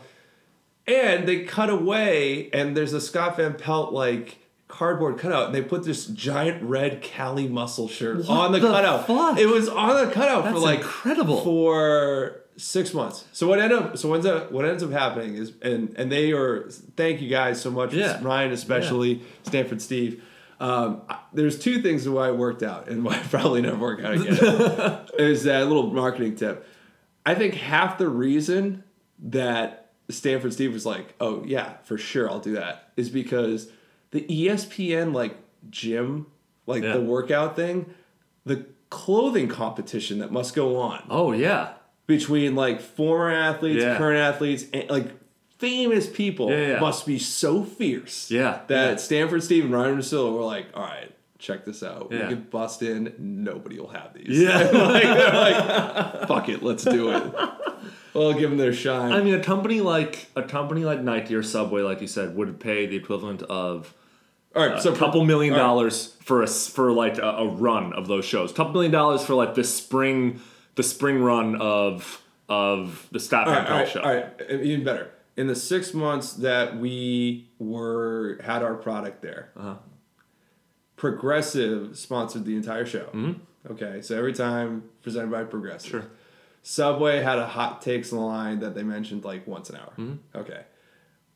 [0.88, 5.62] And they cut away, and there's a Scott Van Pelt like cardboard cutout, and they
[5.62, 9.06] put this giant red Cali muscle shirt on the, the cutout.
[9.06, 9.38] fuck?
[9.38, 11.41] It was on the cutout for like incredible.
[11.43, 13.25] for six months.
[13.34, 16.12] So what ended up so what ends up what ends up happening is and and
[16.12, 17.93] they are thank you guys so much.
[17.93, 20.23] Ryan especially, Stanford Steve.
[20.60, 24.04] Um, I- there's two things why it worked out and why it probably never work
[24.04, 24.38] out again.
[25.19, 26.65] is that little marketing tip.
[27.26, 28.84] I think half the reason
[29.19, 33.69] that Stanford Steve was like, "Oh yeah, for sure, I'll do that," is because
[34.12, 35.38] the ESPN like
[35.69, 36.26] gym,
[36.65, 36.93] like Yeah.
[36.93, 37.93] the workout thing,
[38.45, 41.74] the clothing competition that must go on Oh yeah.
[42.08, 43.98] between like former athletes, Yeah.
[43.98, 45.12] current athletes, and like
[45.60, 46.80] famous people Yeah, yeah.
[46.80, 48.32] must be so fierce.
[48.32, 48.95] Yeah, That yeah.
[48.95, 52.10] Stanford Steve and Ryan Russillo were like, all right, check this out.
[52.10, 54.39] We could bust in, nobody will have these.
[54.39, 54.58] Yeah.
[54.74, 57.34] like, they're like, fuck it, let's do it.
[58.13, 59.12] Well, give them their shine.
[59.12, 62.60] I mean, a company like a company like Nike or Subway, like you said, would
[62.60, 63.93] pay the equivalent of
[64.56, 65.65] all right, so a couple million all right.
[65.65, 68.52] dollars for a for like a, a run of those shows.
[68.52, 70.41] A couple million dollars for like the spring
[70.76, 74.02] the spring run of of the Stop All right, right, show.
[74.02, 75.12] all right, even better.
[75.39, 79.75] In the six months that we were had our product there, Uh-huh.
[80.95, 83.08] Progressive sponsored the entire show.
[83.71, 85.91] Okay, so every time presented by Progressive.
[85.91, 85.99] Mm-hmm.
[86.08, 86.12] Sure.
[86.62, 89.93] Subway had a hot takes line that they mentioned like once an hour.
[89.97, 90.38] Mm-hmm.
[90.39, 90.62] Okay,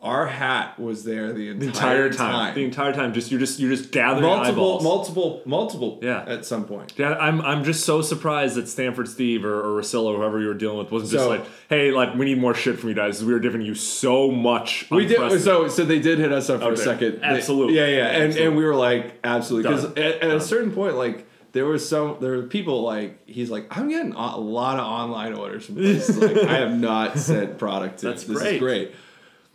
[0.04, 3.60] our hat was there the entire, The entire time, the entire time, just you're just
[3.60, 4.84] you're just gathering multiple, eyeballs.
[4.84, 6.00] multiple, multiple.
[6.02, 6.24] Yeah.
[6.28, 6.94] at some point.
[6.98, 10.54] Yeah, I'm I'm just so surprised that Stanford Steve or, or Russillo, whoever you were
[10.54, 13.24] dealing with, wasn't just So- like, hey, like we need more shit from you guys.
[13.24, 14.88] We were giving you so much.
[14.92, 15.68] We did so.
[15.70, 16.82] So they did hit us up for a Okay.
[16.84, 17.22] second.
[17.22, 17.76] They- Absolutely.
[17.78, 18.46] yeah, yeah, and Absolutely.
[18.48, 22.18] and we were like, absolutely, because at, at a certain point, like there was some
[22.20, 25.76] there were people like he's like I'm getting a a lot of online orders from
[25.76, 28.08] places like I have not sent product to.
[28.08, 28.56] That's this great.
[28.56, 28.92] is great.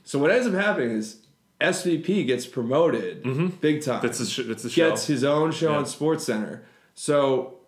[0.09, 1.27] So what ends up happening is
[1.61, 3.23] SVP gets promoted
[3.61, 4.01] big time.
[4.03, 4.89] That's a sh- that's show.
[4.91, 5.79] gets his own show Yeah.
[5.79, 6.65] on Sports Center.
[6.95, 7.59] So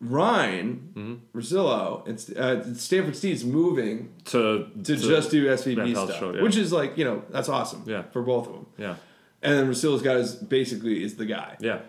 [0.00, 1.38] Ryan Mm-hmm.
[1.38, 6.42] Russillo and uh, Stanford Steve's moving to to just do SVP stuff, show, yeah.
[6.42, 7.82] which is like you know that's awesome.
[7.86, 8.02] Yeah.
[8.12, 8.66] for both of them.
[8.78, 8.94] yeah
[9.42, 11.56] And then Russillo's got is basically is the guy.
[11.60, 11.80] yeah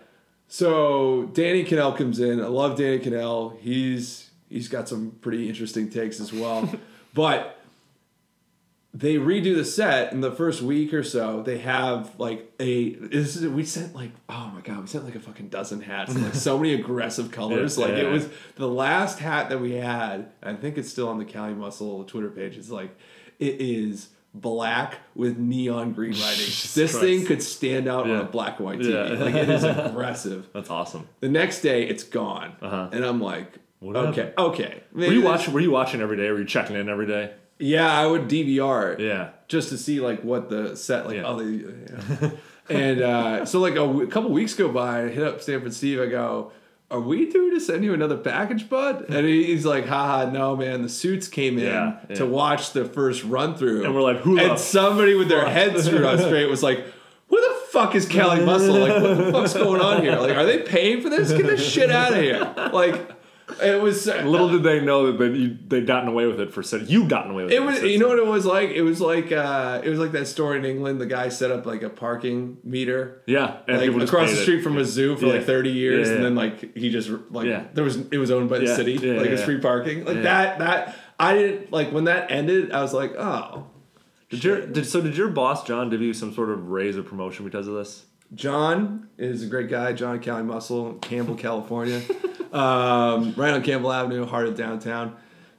[0.48, 2.40] So Danny Kanell comes in.
[2.40, 3.58] I love Danny Kanell.
[3.60, 6.68] He's he's got some pretty interesting takes as well.
[7.14, 7.58] but
[8.96, 11.42] they redo the set in the first week or so.
[11.42, 15.16] They have like a this is we sent like oh my god we sent like
[15.16, 17.76] a fucking dozen hats and like so many aggressive colors.
[17.76, 20.30] Yeah, like yeah, it was the last hat that we had.
[20.42, 22.56] I think it's still on the Cali Muscle Twitter page.
[22.56, 22.96] It's like
[23.40, 26.46] it is black with neon green writing.
[26.46, 27.00] This Christ.
[27.00, 28.92] thing could stand out on a black and white TV.
[29.18, 29.24] Yeah.
[29.24, 30.48] Like it is aggressive.
[30.52, 31.08] that's awesome.
[31.20, 32.90] The next day, it's gone, Uh-huh.
[32.92, 34.38] and I'm like, What okay, happened?
[34.38, 34.82] okay.
[34.92, 35.52] Were you watching?
[35.52, 36.30] Were you watching every day?
[36.30, 37.32] Were you checking in every day?
[37.64, 39.30] Yeah, I would DVR it Yeah.
[39.48, 41.16] just to see like what the set like.
[41.16, 41.22] Yeah.
[41.26, 42.30] Oh, they, yeah.
[42.68, 45.72] and uh, so like a, w- a couple weeks go by, I hit up Stanford
[45.72, 45.98] Steve.
[45.98, 46.52] I go,
[46.90, 50.82] "Are we due to send you another package, bud?" And he's like, "Haha, no, man.
[50.82, 52.00] The suits came in yeah.
[52.16, 55.78] to watch the first run through, And we're like, "Who And somebody with their head
[55.80, 56.84] screwed on straight was like.
[57.28, 58.74] Who the fuck is Cali Muscle?
[58.74, 60.14] Like, what the fuck's going on here?
[60.16, 61.32] Like, are they paying for this?
[61.32, 62.54] Get this shit out of here!
[62.70, 63.13] Like,
[63.62, 65.46] it was Little did they know that they
[65.78, 67.56] they'd gotten away with it for said you gotten away with it.
[67.56, 68.70] It was, you know what it was like.
[68.70, 71.00] It was like, uh, it was like that story in England.
[71.00, 74.42] The guy set up like a parking meter, Yeah, and like across the it.
[74.42, 75.32] street from a zoo for Yeah.
[75.34, 77.64] like thirty years, Yeah, and then like he just like Yeah.
[77.74, 80.16] there was it was owned by the Yeah, city, yeah, like it's free parking, like
[80.16, 80.22] Yeah.
[80.22, 80.58] that.
[80.58, 82.72] That I didn't like when that ended.
[82.72, 83.66] I was like, oh,
[84.30, 87.02] Did your did so did your boss John give you some sort of raise or
[87.02, 88.06] promotion because of this?
[88.34, 89.92] John is a great guy.
[89.92, 92.00] John Cali Muscle, Campbell, California,
[92.54, 95.16] um, right on Campbell Avenue, heart of downtown,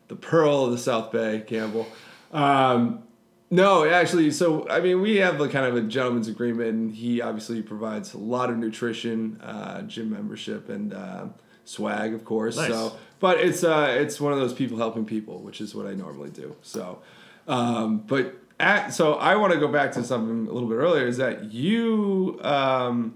[0.08, 1.86] the pearl of the South Bay, Campbell.
[2.32, 3.04] Um,
[3.52, 7.22] no, actually, so I mean, we have like kind of a gentleman's agreement, and he
[7.22, 11.28] obviously provides a lot of nutrition, uh, gym membership, and uh,
[11.66, 12.56] swag, of course.
[12.58, 12.70] Nice.
[12.70, 15.94] So, but it's uh, it's one of those people helping people, which is what I
[15.94, 16.56] normally do.
[16.62, 17.02] So,
[17.48, 21.06] um, but at, so I want to go back to something a little bit earlier.
[21.06, 22.40] Is that you?
[22.42, 23.16] Um,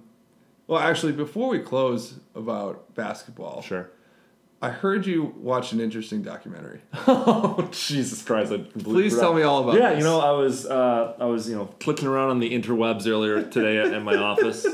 [0.69, 3.89] well, actually, before we close about basketball, Sure.
[4.61, 6.81] I heard you watch an interesting documentary.
[7.07, 8.51] Oh Jesus Christ!
[8.51, 9.99] I Please tell me all about Yeah, this.
[9.99, 13.41] you know, I was uh, I was you know clicking around on the interwebs earlier
[13.41, 14.65] today at my office,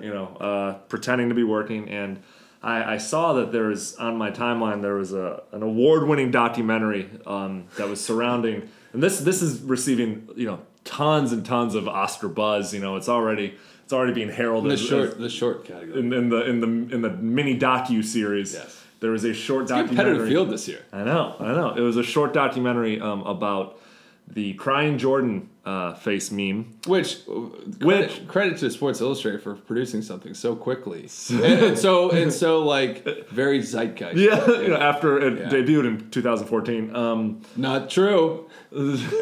[0.00, 2.18] you know, uh, pretending to be working, and
[2.62, 6.30] I, I saw that there was on my timeline there was a an award winning
[6.30, 11.74] documentary um, that was surrounding, and this this is receiving you know tons and tons
[11.74, 12.72] of Oscar buzz.
[12.72, 13.54] You know, it's already
[13.86, 15.96] It's already being heralded In the as- short, the short category.
[16.00, 18.52] in, in the in the in the mini docu series.
[18.54, 18.82] Yes.
[18.98, 20.28] There was a short Competitive documentary.
[20.28, 20.80] field this year.
[20.92, 21.74] I know, I know.
[21.76, 23.78] It was a short documentary um, about
[24.26, 26.74] the crying Jordan uh, face meme.
[26.86, 32.10] Which, Which- credit, credit to Sports Illustrated for producing something so quickly, and, and so
[32.10, 34.16] and so like very zeitgeist.
[34.16, 35.48] Yeah, you know, after it Yeah.
[35.50, 36.96] debuted in 2014.
[36.96, 38.50] Um, Not true,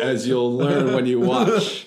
[0.00, 1.87] as you'll learn when you watch.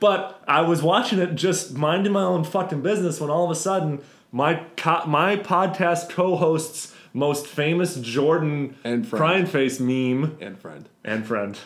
[0.00, 3.54] But I was watching it just minding my own fucking business when all of a
[3.54, 4.00] sudden
[4.32, 9.20] my co- my podcast co-host's most famous Jordan And friend.
[9.20, 10.88] crying face meme And friend.
[11.04, 11.58] and friend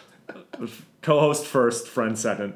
[1.03, 2.55] co-host first, friend second.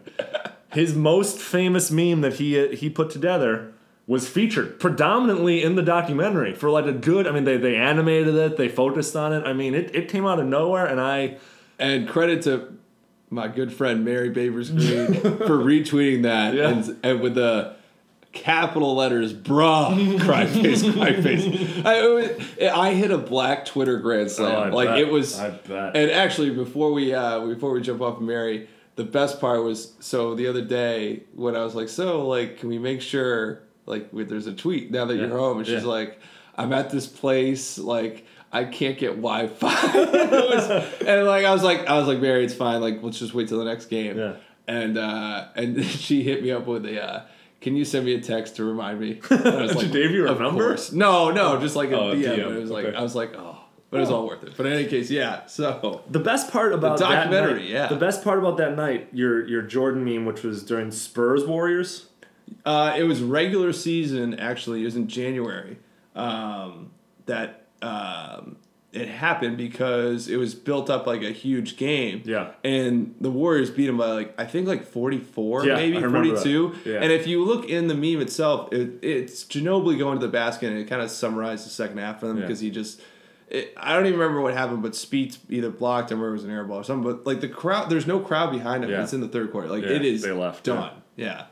[0.73, 3.73] His most famous meme that he he put together
[4.07, 7.27] was featured predominantly in the documentary for like a good.
[7.27, 9.45] I mean, they they animated it, they focused on it.
[9.47, 11.37] I mean, it it came out of nowhere, and I
[11.79, 12.73] And credit to
[13.31, 16.69] my good friend Mary Babers Green for retweeting that Yeah.
[16.71, 17.75] and, and with the
[18.33, 21.85] capital letters, bruh, cry face, cry face.
[21.85, 24.73] I, was- I hit a black Twitter grand slam.
[24.73, 24.99] Oh, like bet.
[24.99, 25.39] it was.
[25.39, 25.97] I bet.
[25.97, 29.93] And actually, before we uh, before we jump off of Mary, the best part was
[30.01, 34.09] so the other day when I was like, so like, can we make sure like
[34.13, 35.27] there's a tweet now that Yeah.
[35.27, 35.59] you're home?
[35.59, 35.89] And she's Yeah.
[35.89, 36.21] like,
[36.57, 38.27] I'm at this place like.
[38.53, 39.71] I can't get Wi-Fi,
[41.07, 42.81] and like I was like I was like Mary, it's fine.
[42.81, 44.17] Like let's just wait till the next game.
[44.19, 44.37] Yeah.
[44.67, 47.23] And uh, and she hit me up with a, uh,
[47.61, 49.21] can you send me a text to remind me?
[49.31, 50.63] And I was She gave you her of number?
[50.69, 50.93] course.
[50.93, 52.37] No, no, just like a Oh, DM.
[52.39, 52.97] DM, it was like okay.
[52.97, 53.59] I was like, oh,
[53.91, 54.55] but it was all worth it.
[54.57, 55.47] But in any case, yeah.
[55.47, 57.87] So The best part about The that documentary, night- yeah.
[57.89, 62.07] The best part about that night, your your Jordan meme, which was during Spurs Warriors.
[62.65, 64.39] Uh, it was regular season.
[64.39, 65.79] Actually, it was in January.
[66.15, 66.91] Um,
[67.27, 68.57] that um,
[68.93, 72.23] it happened because it was built up like a huge game.
[72.25, 72.53] Yeah.
[72.65, 76.35] and the Warriors beat them by like I think like forty four, Yeah, maybe forty
[76.43, 76.75] two.
[76.85, 77.01] Yeah.
[77.03, 80.71] And if you look in the meme itself, it, it's Ginobili going to the basket,
[80.71, 82.43] and it kind of summarized the second half for them Yeah.
[82.47, 83.01] because he just.
[83.51, 86.45] It, I don't even remember what happened, but Speights either blocked him or it was
[86.45, 87.11] an air ball or something.
[87.11, 88.91] But like the crowd, there's no crowd behind him.
[88.91, 89.03] Yeah.
[89.03, 89.69] It's in the third quarter.
[89.69, 90.75] Like Yeah, it is they left, yeah.
[90.75, 90.93] done.
[91.17, 91.45] yeah.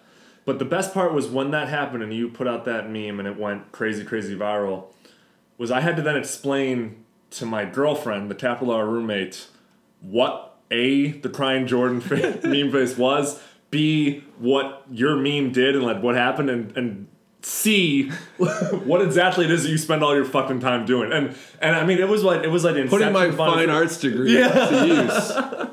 [0.45, 3.27] But the best part was when that happened and you put out that meme and
[3.27, 4.89] it went crazy, crazy viral.
[5.59, 9.49] Was I had to then explain to my girlfriend, the Tapilar roommate,
[10.01, 12.03] what a the crying Jordan
[12.45, 13.41] meme face was,
[13.71, 17.09] b what your meme did and like what happened, and and
[17.43, 21.13] c what exactly it is that you spend all your fucking time doing.
[21.13, 24.35] And and I mean it was like it was like Putting my fine arts degree
[24.35, 25.33] to use.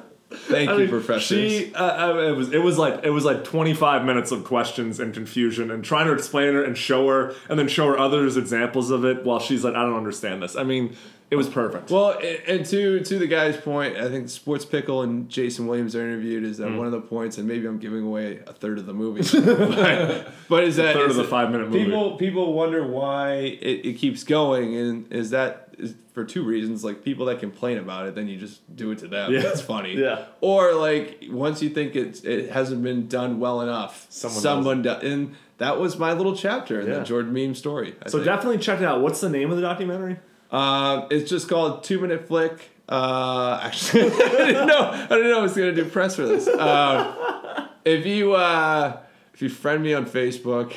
[0.53, 1.51] Thank I you, mean, professors.
[1.51, 4.43] She, uh, uh, it was, it was like, it was like twenty five minutes of
[4.43, 7.97] questions and confusion, and trying to explain her and show her, and then show her
[7.99, 10.55] others examples of it, while she's like, I don't understand this.
[10.55, 10.95] I mean,
[11.31, 11.89] it was perfect.
[11.89, 12.15] well,
[12.47, 16.43] and to to the guy's point, I think Sports Pickle and Jason Williams are interviewed.
[16.43, 16.77] Is that Mm.
[16.77, 17.37] one of the points?
[17.39, 21.09] And maybe I'm giving away a third of the movie, but, but is that third
[21.09, 21.85] of the five-minute movie.
[21.85, 26.83] People people wonder why it, it keeps going, and is that is for two reasons?
[26.83, 29.31] Like people that complain about it, then you just do it to them.
[29.33, 29.41] Yeah.
[29.41, 29.95] It's funny.
[29.97, 30.25] Yeah.
[30.41, 35.03] Or like once you think it's it hasn't been done well enough, Someone someone does.
[35.03, 36.99] And that was my little chapter in Yeah.
[36.99, 37.95] the Jordan meme story.
[38.01, 38.25] I so think.
[38.25, 39.01] definitely check it out.
[39.01, 40.17] What's the name of the documentary?
[40.51, 42.69] Um, it's just called Two Minute Flick.
[42.89, 44.89] Uh, actually, I didn't know.
[44.91, 46.47] I didn't know I was gonna do press for this.
[46.47, 47.15] Um,
[47.85, 48.97] if you uh,
[49.33, 50.73] if you friend me on Facebook,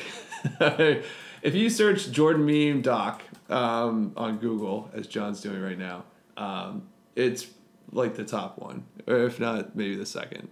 [1.43, 6.03] if you search Jordan meme doc um, on Google, as John's doing right now,
[6.37, 7.47] um, it's
[7.91, 10.49] like the top one, or if not, maybe the second.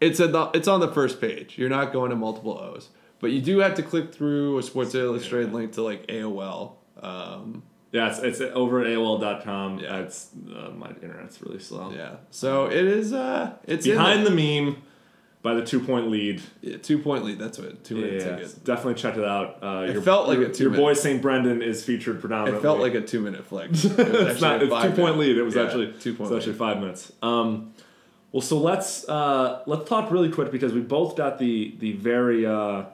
[0.00, 1.56] It's a, it's on the first page.
[1.58, 2.88] You're not going to multiple O's,
[3.20, 6.72] but you do have to click through a Sports Illustrated link to like AOL.
[7.00, 9.78] Um, Yeah, it's, it's over at AOL.com.
[9.78, 9.98] Yeah.
[9.98, 11.92] It's uh, my internet's really slow.
[11.92, 12.16] Yeah.
[12.30, 13.12] So it is.
[13.12, 14.34] Uh, it's Behind there.
[14.34, 14.82] the meme,
[15.42, 16.40] by the two point lead.
[16.60, 17.38] Yeah, two point lead.
[17.38, 18.64] That's what two Yeah, minute yeah, ticket.
[18.64, 19.58] definitely check it out.
[19.62, 22.58] Uh, It your, felt like your, a two Your boy Saint Brendan is featured predominantly.
[22.60, 23.70] It felt like a two minute flick.
[23.74, 24.62] It it's not.
[24.62, 25.36] It's two point lead.
[25.36, 26.30] It was Yeah, actually two point.
[26.32, 27.12] It's actually five minutes.
[27.22, 27.72] Um,
[28.30, 32.46] well, so let's uh, let's talk really quick because we both got the the very
[32.46, 32.84] uh,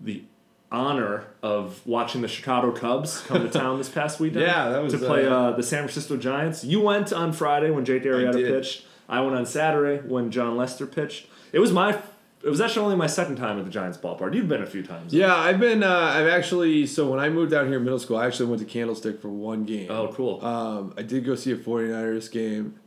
[0.00, 0.24] the
[0.70, 4.42] honor of watching the Chicago Cubs come to town this past weekend.
[4.46, 6.64] Yeah, that was, to play uh, uh, the San Francisco Giants.
[6.64, 8.84] You went on Friday when Jake Arrieta pitched.
[9.08, 11.26] I went on Saturday when Jon Lester pitched.
[11.52, 11.98] It was my.
[12.40, 14.32] It was actually only my second time at the Giants ballpark.
[14.32, 15.12] You've been a few times.
[15.12, 15.82] Yeah, I've been.
[15.82, 16.86] Uh, I've actually.
[16.86, 19.28] So when I moved out here in middle school, I actually went to Candlestick for
[19.28, 19.90] one game.
[19.90, 20.44] Oh, cool.
[20.44, 22.78] Um, I did go see a 49ers game.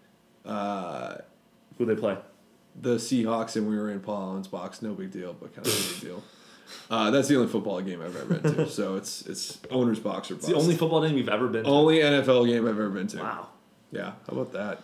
[0.46, 1.16] Uh,
[1.78, 2.18] Who they play?
[2.80, 4.82] the Seahawks and we were in Paul Allen's box.
[4.82, 6.24] No big deal, but kind of a big deal.
[6.90, 8.70] Uh, that's the only football game I've ever been to.
[8.70, 11.70] So it's it's owner's box or It's the only football game you've ever been to.
[11.70, 13.18] only NFL game I've ever been to.
[13.18, 13.48] Wow.
[13.92, 14.80] Yeah, how about that?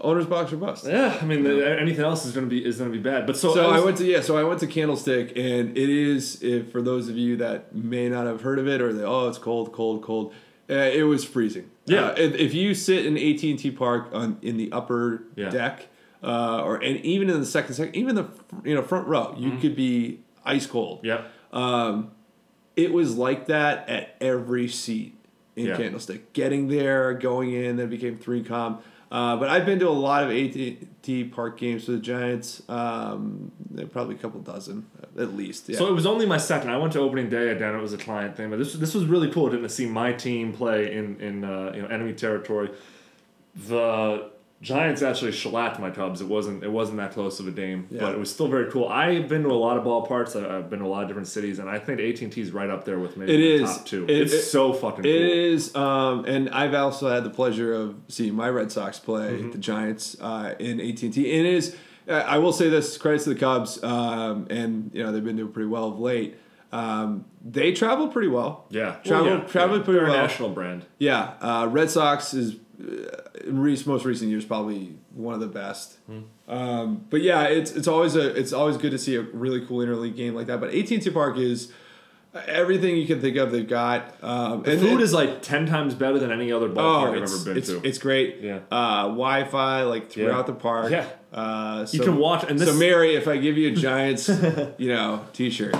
[0.00, 0.86] Owner's box or bust.
[0.86, 3.26] Yeah, I mean, the, anything else is gonna be is gonna be bad.
[3.26, 5.88] But so, So I was- went to yeah, so I went to Candlestick, and it
[5.88, 9.02] is if, for those of you that may not have heard of it or they
[9.04, 10.32] oh it's cold, cold, cold.
[10.70, 11.68] Uh, it was freezing.
[11.86, 12.08] Yeah.
[12.08, 15.48] Uh, if, if you sit in AT and T Park on in the upper Yeah.
[15.50, 15.88] deck,
[16.22, 18.26] uh, or and even in the second second, even the
[18.64, 19.60] you know front row, you Mm-hmm.
[19.62, 21.00] could be ice cold.
[21.02, 21.22] Yeah.
[21.52, 22.10] Um,
[22.76, 25.14] it was like that at every seat
[25.56, 25.76] in Yeah.
[25.76, 26.32] Candlestick.
[26.34, 28.78] Getting there, going in, then it became 3Com.
[29.10, 32.62] Uh, but I've been to a lot of AT&T Park games for the Giants.
[32.68, 33.52] Um,
[33.90, 34.86] probably a couple dozen
[35.18, 35.68] at least.
[35.68, 35.78] Yeah.
[35.78, 36.70] So it was only my second.
[36.70, 37.74] I went to opening day again.
[37.74, 39.46] It was a client thing, but this this was really cool.
[39.46, 42.70] Getting to see my team play in in uh, you know enemy territory.
[43.56, 44.30] The
[44.60, 46.20] Giants actually shellacked my Cubs.
[46.20, 48.00] It wasn't it wasn't that close of a game, Yeah.
[48.00, 48.88] but it was still very cool.
[48.88, 50.34] I've been to a lot of ballparks.
[50.34, 52.50] I've been to a lot of different cities, and I think AT and T is
[52.50, 53.76] right up there with maybe It the is.
[53.76, 54.04] top two.
[54.04, 55.12] It- it's it- so fucking cool.
[55.12, 59.38] It is, um, and I've also had the pleasure of seeing my Red Sox play
[59.38, 59.50] Mm-hmm.
[59.52, 61.38] the Giants uh, in AT and T.
[61.38, 61.76] And it is,
[62.08, 65.52] I will say this: credits to the Cubs, um, and you know they've been doing
[65.52, 66.36] pretty well of late.
[66.72, 68.66] Um, they travel pretty well.
[68.70, 69.44] Yeah, travel, Well, yeah.
[69.44, 69.82] travel Yeah.
[69.84, 70.20] pretty They're a well.
[70.22, 70.84] national brand.
[70.98, 75.98] Yeah, uh, Red Sox is in re- most recent years probably one of the best.
[76.06, 76.20] Hmm.
[76.48, 79.78] Um, but yeah, it's it's always a it's always good to see a really cool
[79.78, 80.60] interleague game like that.
[80.60, 81.72] But AT&T Park is
[82.46, 83.50] everything you can think of.
[83.50, 86.66] They've got um, The and food it- is like ten times better than any other
[86.66, 87.80] Oh, ballpark I've ever been it's, to.
[87.84, 88.40] it's great.
[88.42, 88.60] Yeah.
[88.70, 90.42] Uh, Wi-Fi like throughout Yeah.
[90.42, 90.90] the park.
[90.92, 91.06] Yeah.
[91.32, 94.28] Uh, so, You can watch- and this- so Mary, if I give you a Giants,
[94.78, 95.74] you know, T-shirt,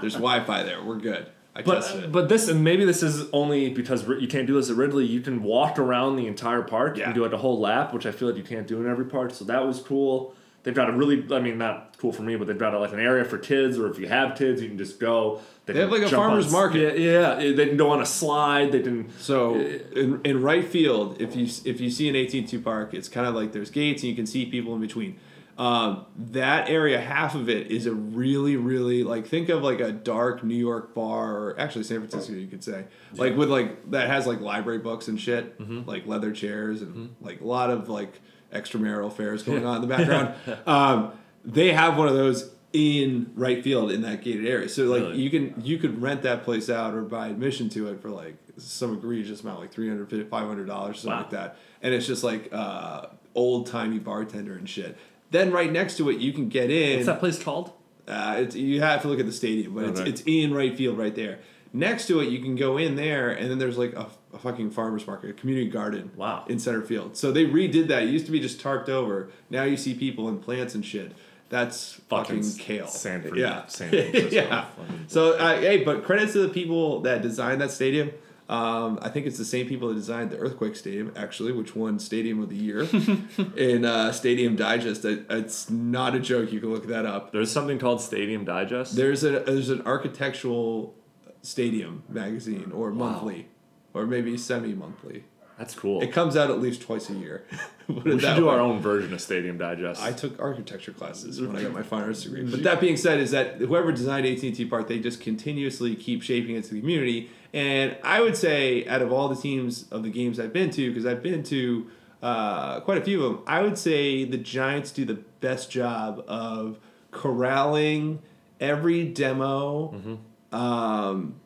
[0.00, 0.82] there's Wi-Fi there.
[0.82, 1.26] We're good.
[1.60, 4.76] I But but this and maybe this is only because you can't do this at
[4.76, 5.06] Wrigley.
[5.06, 6.96] You can walk around the entire park.
[6.96, 7.04] Yeah.
[7.04, 9.06] can do like a whole lap, which I feel like you can't do in every
[9.06, 9.32] park.
[9.32, 10.34] So that was cool.
[10.62, 12.92] They've got a really, I mean, not cool for me, but they've got a, like
[12.92, 15.40] an area for kids, or if you have kids, you can just go.
[15.64, 16.98] They can have, like, a jump on farmer's market.
[16.98, 18.70] Yeah, yeah, they can go on a slide.
[18.72, 19.10] They can.
[19.18, 23.08] So uh, in, in right field, if you if you see an AT&T park, it's
[23.08, 25.18] kind of like there's gates and you can see people in between.
[25.60, 29.92] Um, that area, half of it is a really, really like think of like a
[29.92, 34.08] dark New York bar, or actually San Francisco, you could say, like with like that
[34.08, 35.54] has like library books and shit,
[35.86, 38.20] like leather chairs and like a lot of like
[38.54, 40.34] extramarital affairs going on in the background.
[40.66, 41.12] um,
[41.44, 45.20] they have one of those in right field in that gated area, so like Really?
[45.20, 48.36] you can you could rent that place out or buy admission to it for like
[48.56, 51.20] some egregious amount, like 300 500 dollars, something Wow.
[51.22, 54.96] like that, and it's just like uh, old timey bartender and shit.
[55.30, 56.96] Then right next to it, you can get in.
[56.96, 57.72] What's that place called?
[58.08, 60.10] Uh, it's, you have to look at the stadium, but it's Okay.
[60.10, 61.38] it's in right field right there.
[61.72, 64.70] Next to it, you can go in there, and then there's like a, a fucking
[64.72, 66.10] farmer's market, a community garden.
[66.16, 66.44] Wow.
[66.48, 68.02] In center field, so they redid that.
[68.02, 69.30] It used to be just tarped over.
[69.50, 71.12] Now you see people and plants and shit.
[71.48, 72.86] That's fucking, Fucking kale.
[72.88, 73.66] Sanford- Yeah.
[73.66, 74.28] San Francisco.
[74.32, 74.64] yeah.
[74.66, 78.10] Fucking- So uh, hey, but credits to the people that designed that stadium.
[78.50, 82.00] Um, I think it's the same people that designed the Earthquake Stadium, actually, which won
[82.00, 82.80] Stadium of the Year
[83.56, 85.04] in uh, Stadium Digest.
[85.04, 86.52] It, it's not a joke.
[86.52, 87.30] You can look that up.
[87.30, 88.96] There's something called Stadium Digest.
[88.96, 90.96] There's a there's an architectural
[91.42, 93.46] stadium magazine or monthly,
[93.94, 95.22] or maybe semi monthly.
[95.60, 96.00] That's cool.
[96.00, 97.44] It comes out at least twice a year.
[97.88, 98.52] We should do way.
[98.52, 100.00] our own version of Stadium Digest.
[100.00, 102.44] I took architecture classes when I got my fine arts degree.
[102.48, 106.54] But that being said, is that whoever designed AT&T Park, they just continuously keep shaping
[106.54, 107.30] it to the community.
[107.52, 110.88] And I would say, out of all the teams of the games I've been to,
[110.88, 111.90] because I've been to
[112.22, 116.24] uh, quite a few of them, I would say the Giants do the best job
[116.28, 116.78] of
[117.10, 118.20] corralling
[118.60, 120.20] every demo
[120.52, 121.40] um,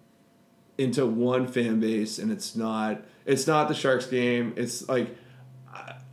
[0.79, 4.53] into one fan base, and it's not it's not the Sharks game.
[4.57, 5.17] It's like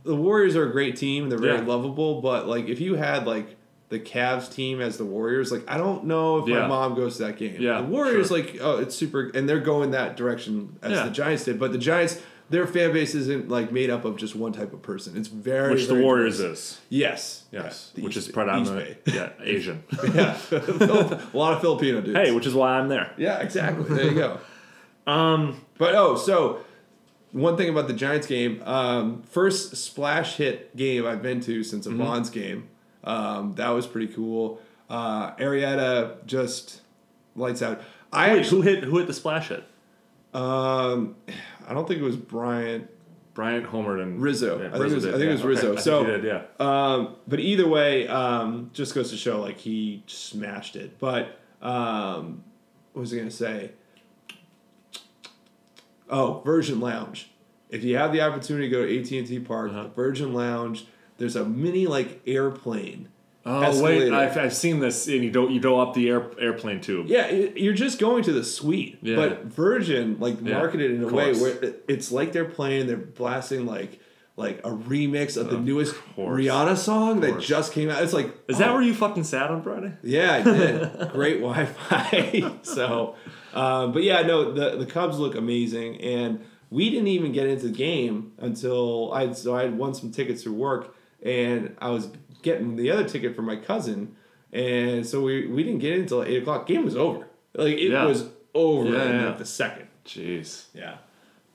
[0.04, 1.28] the Warriors are a great team.
[1.28, 1.64] They're very Yeah.
[1.66, 3.56] lovable, but like if you had like
[3.88, 7.24] the Cavs team as the Warriors, like I don't know if my mom goes to
[7.24, 7.56] that game.
[7.60, 8.38] Yeah, the Warriors, sure.
[8.38, 11.04] like oh, it's super, and they're going that direction as Yeah.
[11.04, 11.60] the Giants did.
[11.60, 14.82] But the Giants, their fan base isn't like made up of just one type of
[14.82, 15.16] person.
[15.16, 16.58] It's very which the Warriors diverse.
[16.58, 16.80] is.
[16.88, 19.84] Yes, Yes, Yeah, which East is predominantly yeah Asian.
[20.14, 22.16] yeah, a lot of Filipino dudes.
[22.18, 23.12] hey, which is why I'm there.
[23.18, 23.84] Yeah, exactly.
[23.94, 24.38] There you go.
[25.06, 26.60] Um, but oh, so
[27.32, 31.86] one thing about the Giants game, um, first splash hit game I've been to since
[31.86, 31.98] a Mm-hmm.
[31.98, 32.68] Bonds game.
[33.04, 34.60] Um, that was pretty cool.
[34.88, 36.82] Uh, Arrieta just
[37.34, 37.80] lights out.
[38.12, 39.64] I Wait, who hit who hit the splash hit?
[40.34, 41.16] um,
[41.66, 42.88] I don't think it was Bryant,
[43.34, 44.60] Bryant Homer and Rizzo.
[44.60, 45.46] Yeah, I think it was- did, I think it was yeah.
[45.48, 45.68] Rizzo.
[45.70, 46.66] Okay, I So- think he did, yeah.
[46.94, 50.98] Um, but either way, um, just goes to show like he smashed it.
[50.98, 52.44] But um,
[52.92, 53.72] what was I gonna say?
[56.12, 57.30] Oh, Virgin Lounge.
[57.70, 59.84] If you have the opportunity to go to AT and T Park, Uh-huh.
[59.84, 60.86] the Virgin Lounge,
[61.18, 63.08] there's a mini like airplane.
[63.44, 64.12] Oh wait.
[64.12, 65.08] I've, I've seen this.
[65.08, 67.06] And you go you go up the air, airplane tube.
[67.08, 68.98] Yeah, you're just going to the suite.
[69.02, 69.16] Yeah.
[69.16, 71.58] But Virgin like Yeah, marketed in a way where
[71.88, 73.98] it's like they're playing, they're blasting like
[74.36, 76.40] like a remix of the newest course.
[76.40, 78.02] Rihanna song that just came out.
[78.02, 79.92] It's like Is that oh, where you fucking sat on Friday?
[80.02, 81.10] yeah, I did.
[81.12, 82.58] Great Wi-Fi.
[82.62, 83.14] so,
[83.54, 87.66] um, but yeah, no, the the Cubs look amazing, and we didn't even get into
[87.68, 92.08] the game until I so I had won some tickets through work, and I was
[92.42, 94.16] getting the other ticket for my cousin,
[94.52, 96.66] and so we we didn't get in until eight o'clock.
[96.66, 97.26] Game was over.
[97.54, 98.06] Like it Yeah.
[98.06, 99.26] was over Yeah, in yeah.
[99.26, 99.88] like the second.
[100.06, 100.64] Jeez.
[100.74, 100.96] Yeah.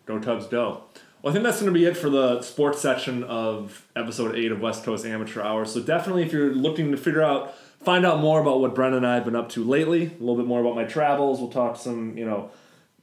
[0.06, 0.84] Go Cubs Go.
[1.28, 4.54] Well, I think that's going to be it for the sports section of episode 8
[4.54, 5.66] of West Coast Amateur Hour.
[5.66, 7.54] So definitely if you're looking to figure out,
[7.84, 10.38] find out more about what Brendan and I have been up to lately, a little
[10.38, 11.42] bit more about my travels.
[11.42, 12.50] We'll talk some, you know,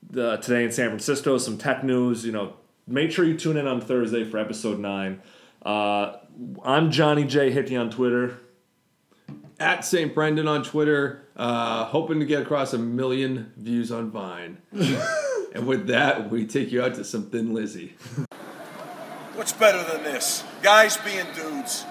[0.09, 2.55] the, today in San Francisco, some tech news, you know,
[2.87, 5.21] make sure you tune in on Thursday for episode 9.
[5.61, 6.17] Uh,
[6.65, 7.51] I'm Johnny J.
[7.51, 8.39] Hickey on Twitter.
[9.61, 10.15] At St.
[10.15, 14.63] Brendan on Twitter, uh, hoping to get across a million views on Vine.
[15.55, 17.95] and with that, we take you out to some Thin Lizzy.
[19.35, 20.45] What's better than this?
[20.63, 21.85] Guys being dudes.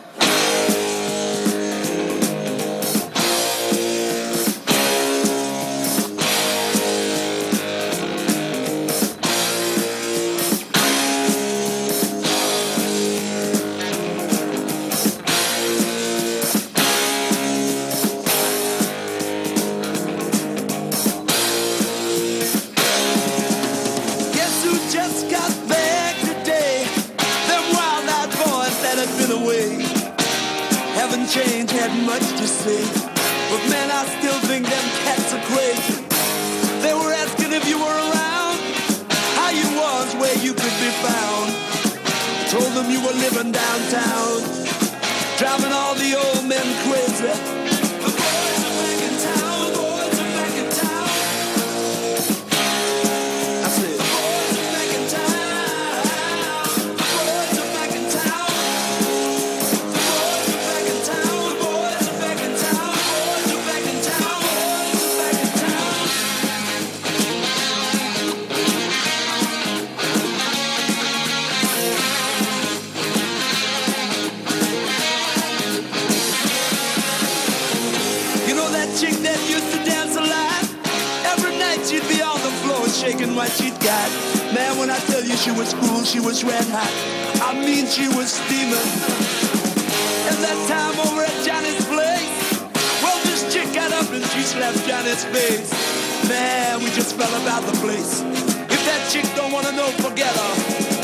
[94.83, 96.29] Slapped Johnny's face.
[96.29, 98.21] Man, we just fell about the place.
[98.21, 101.02] If that chick don't wanna know, forget her.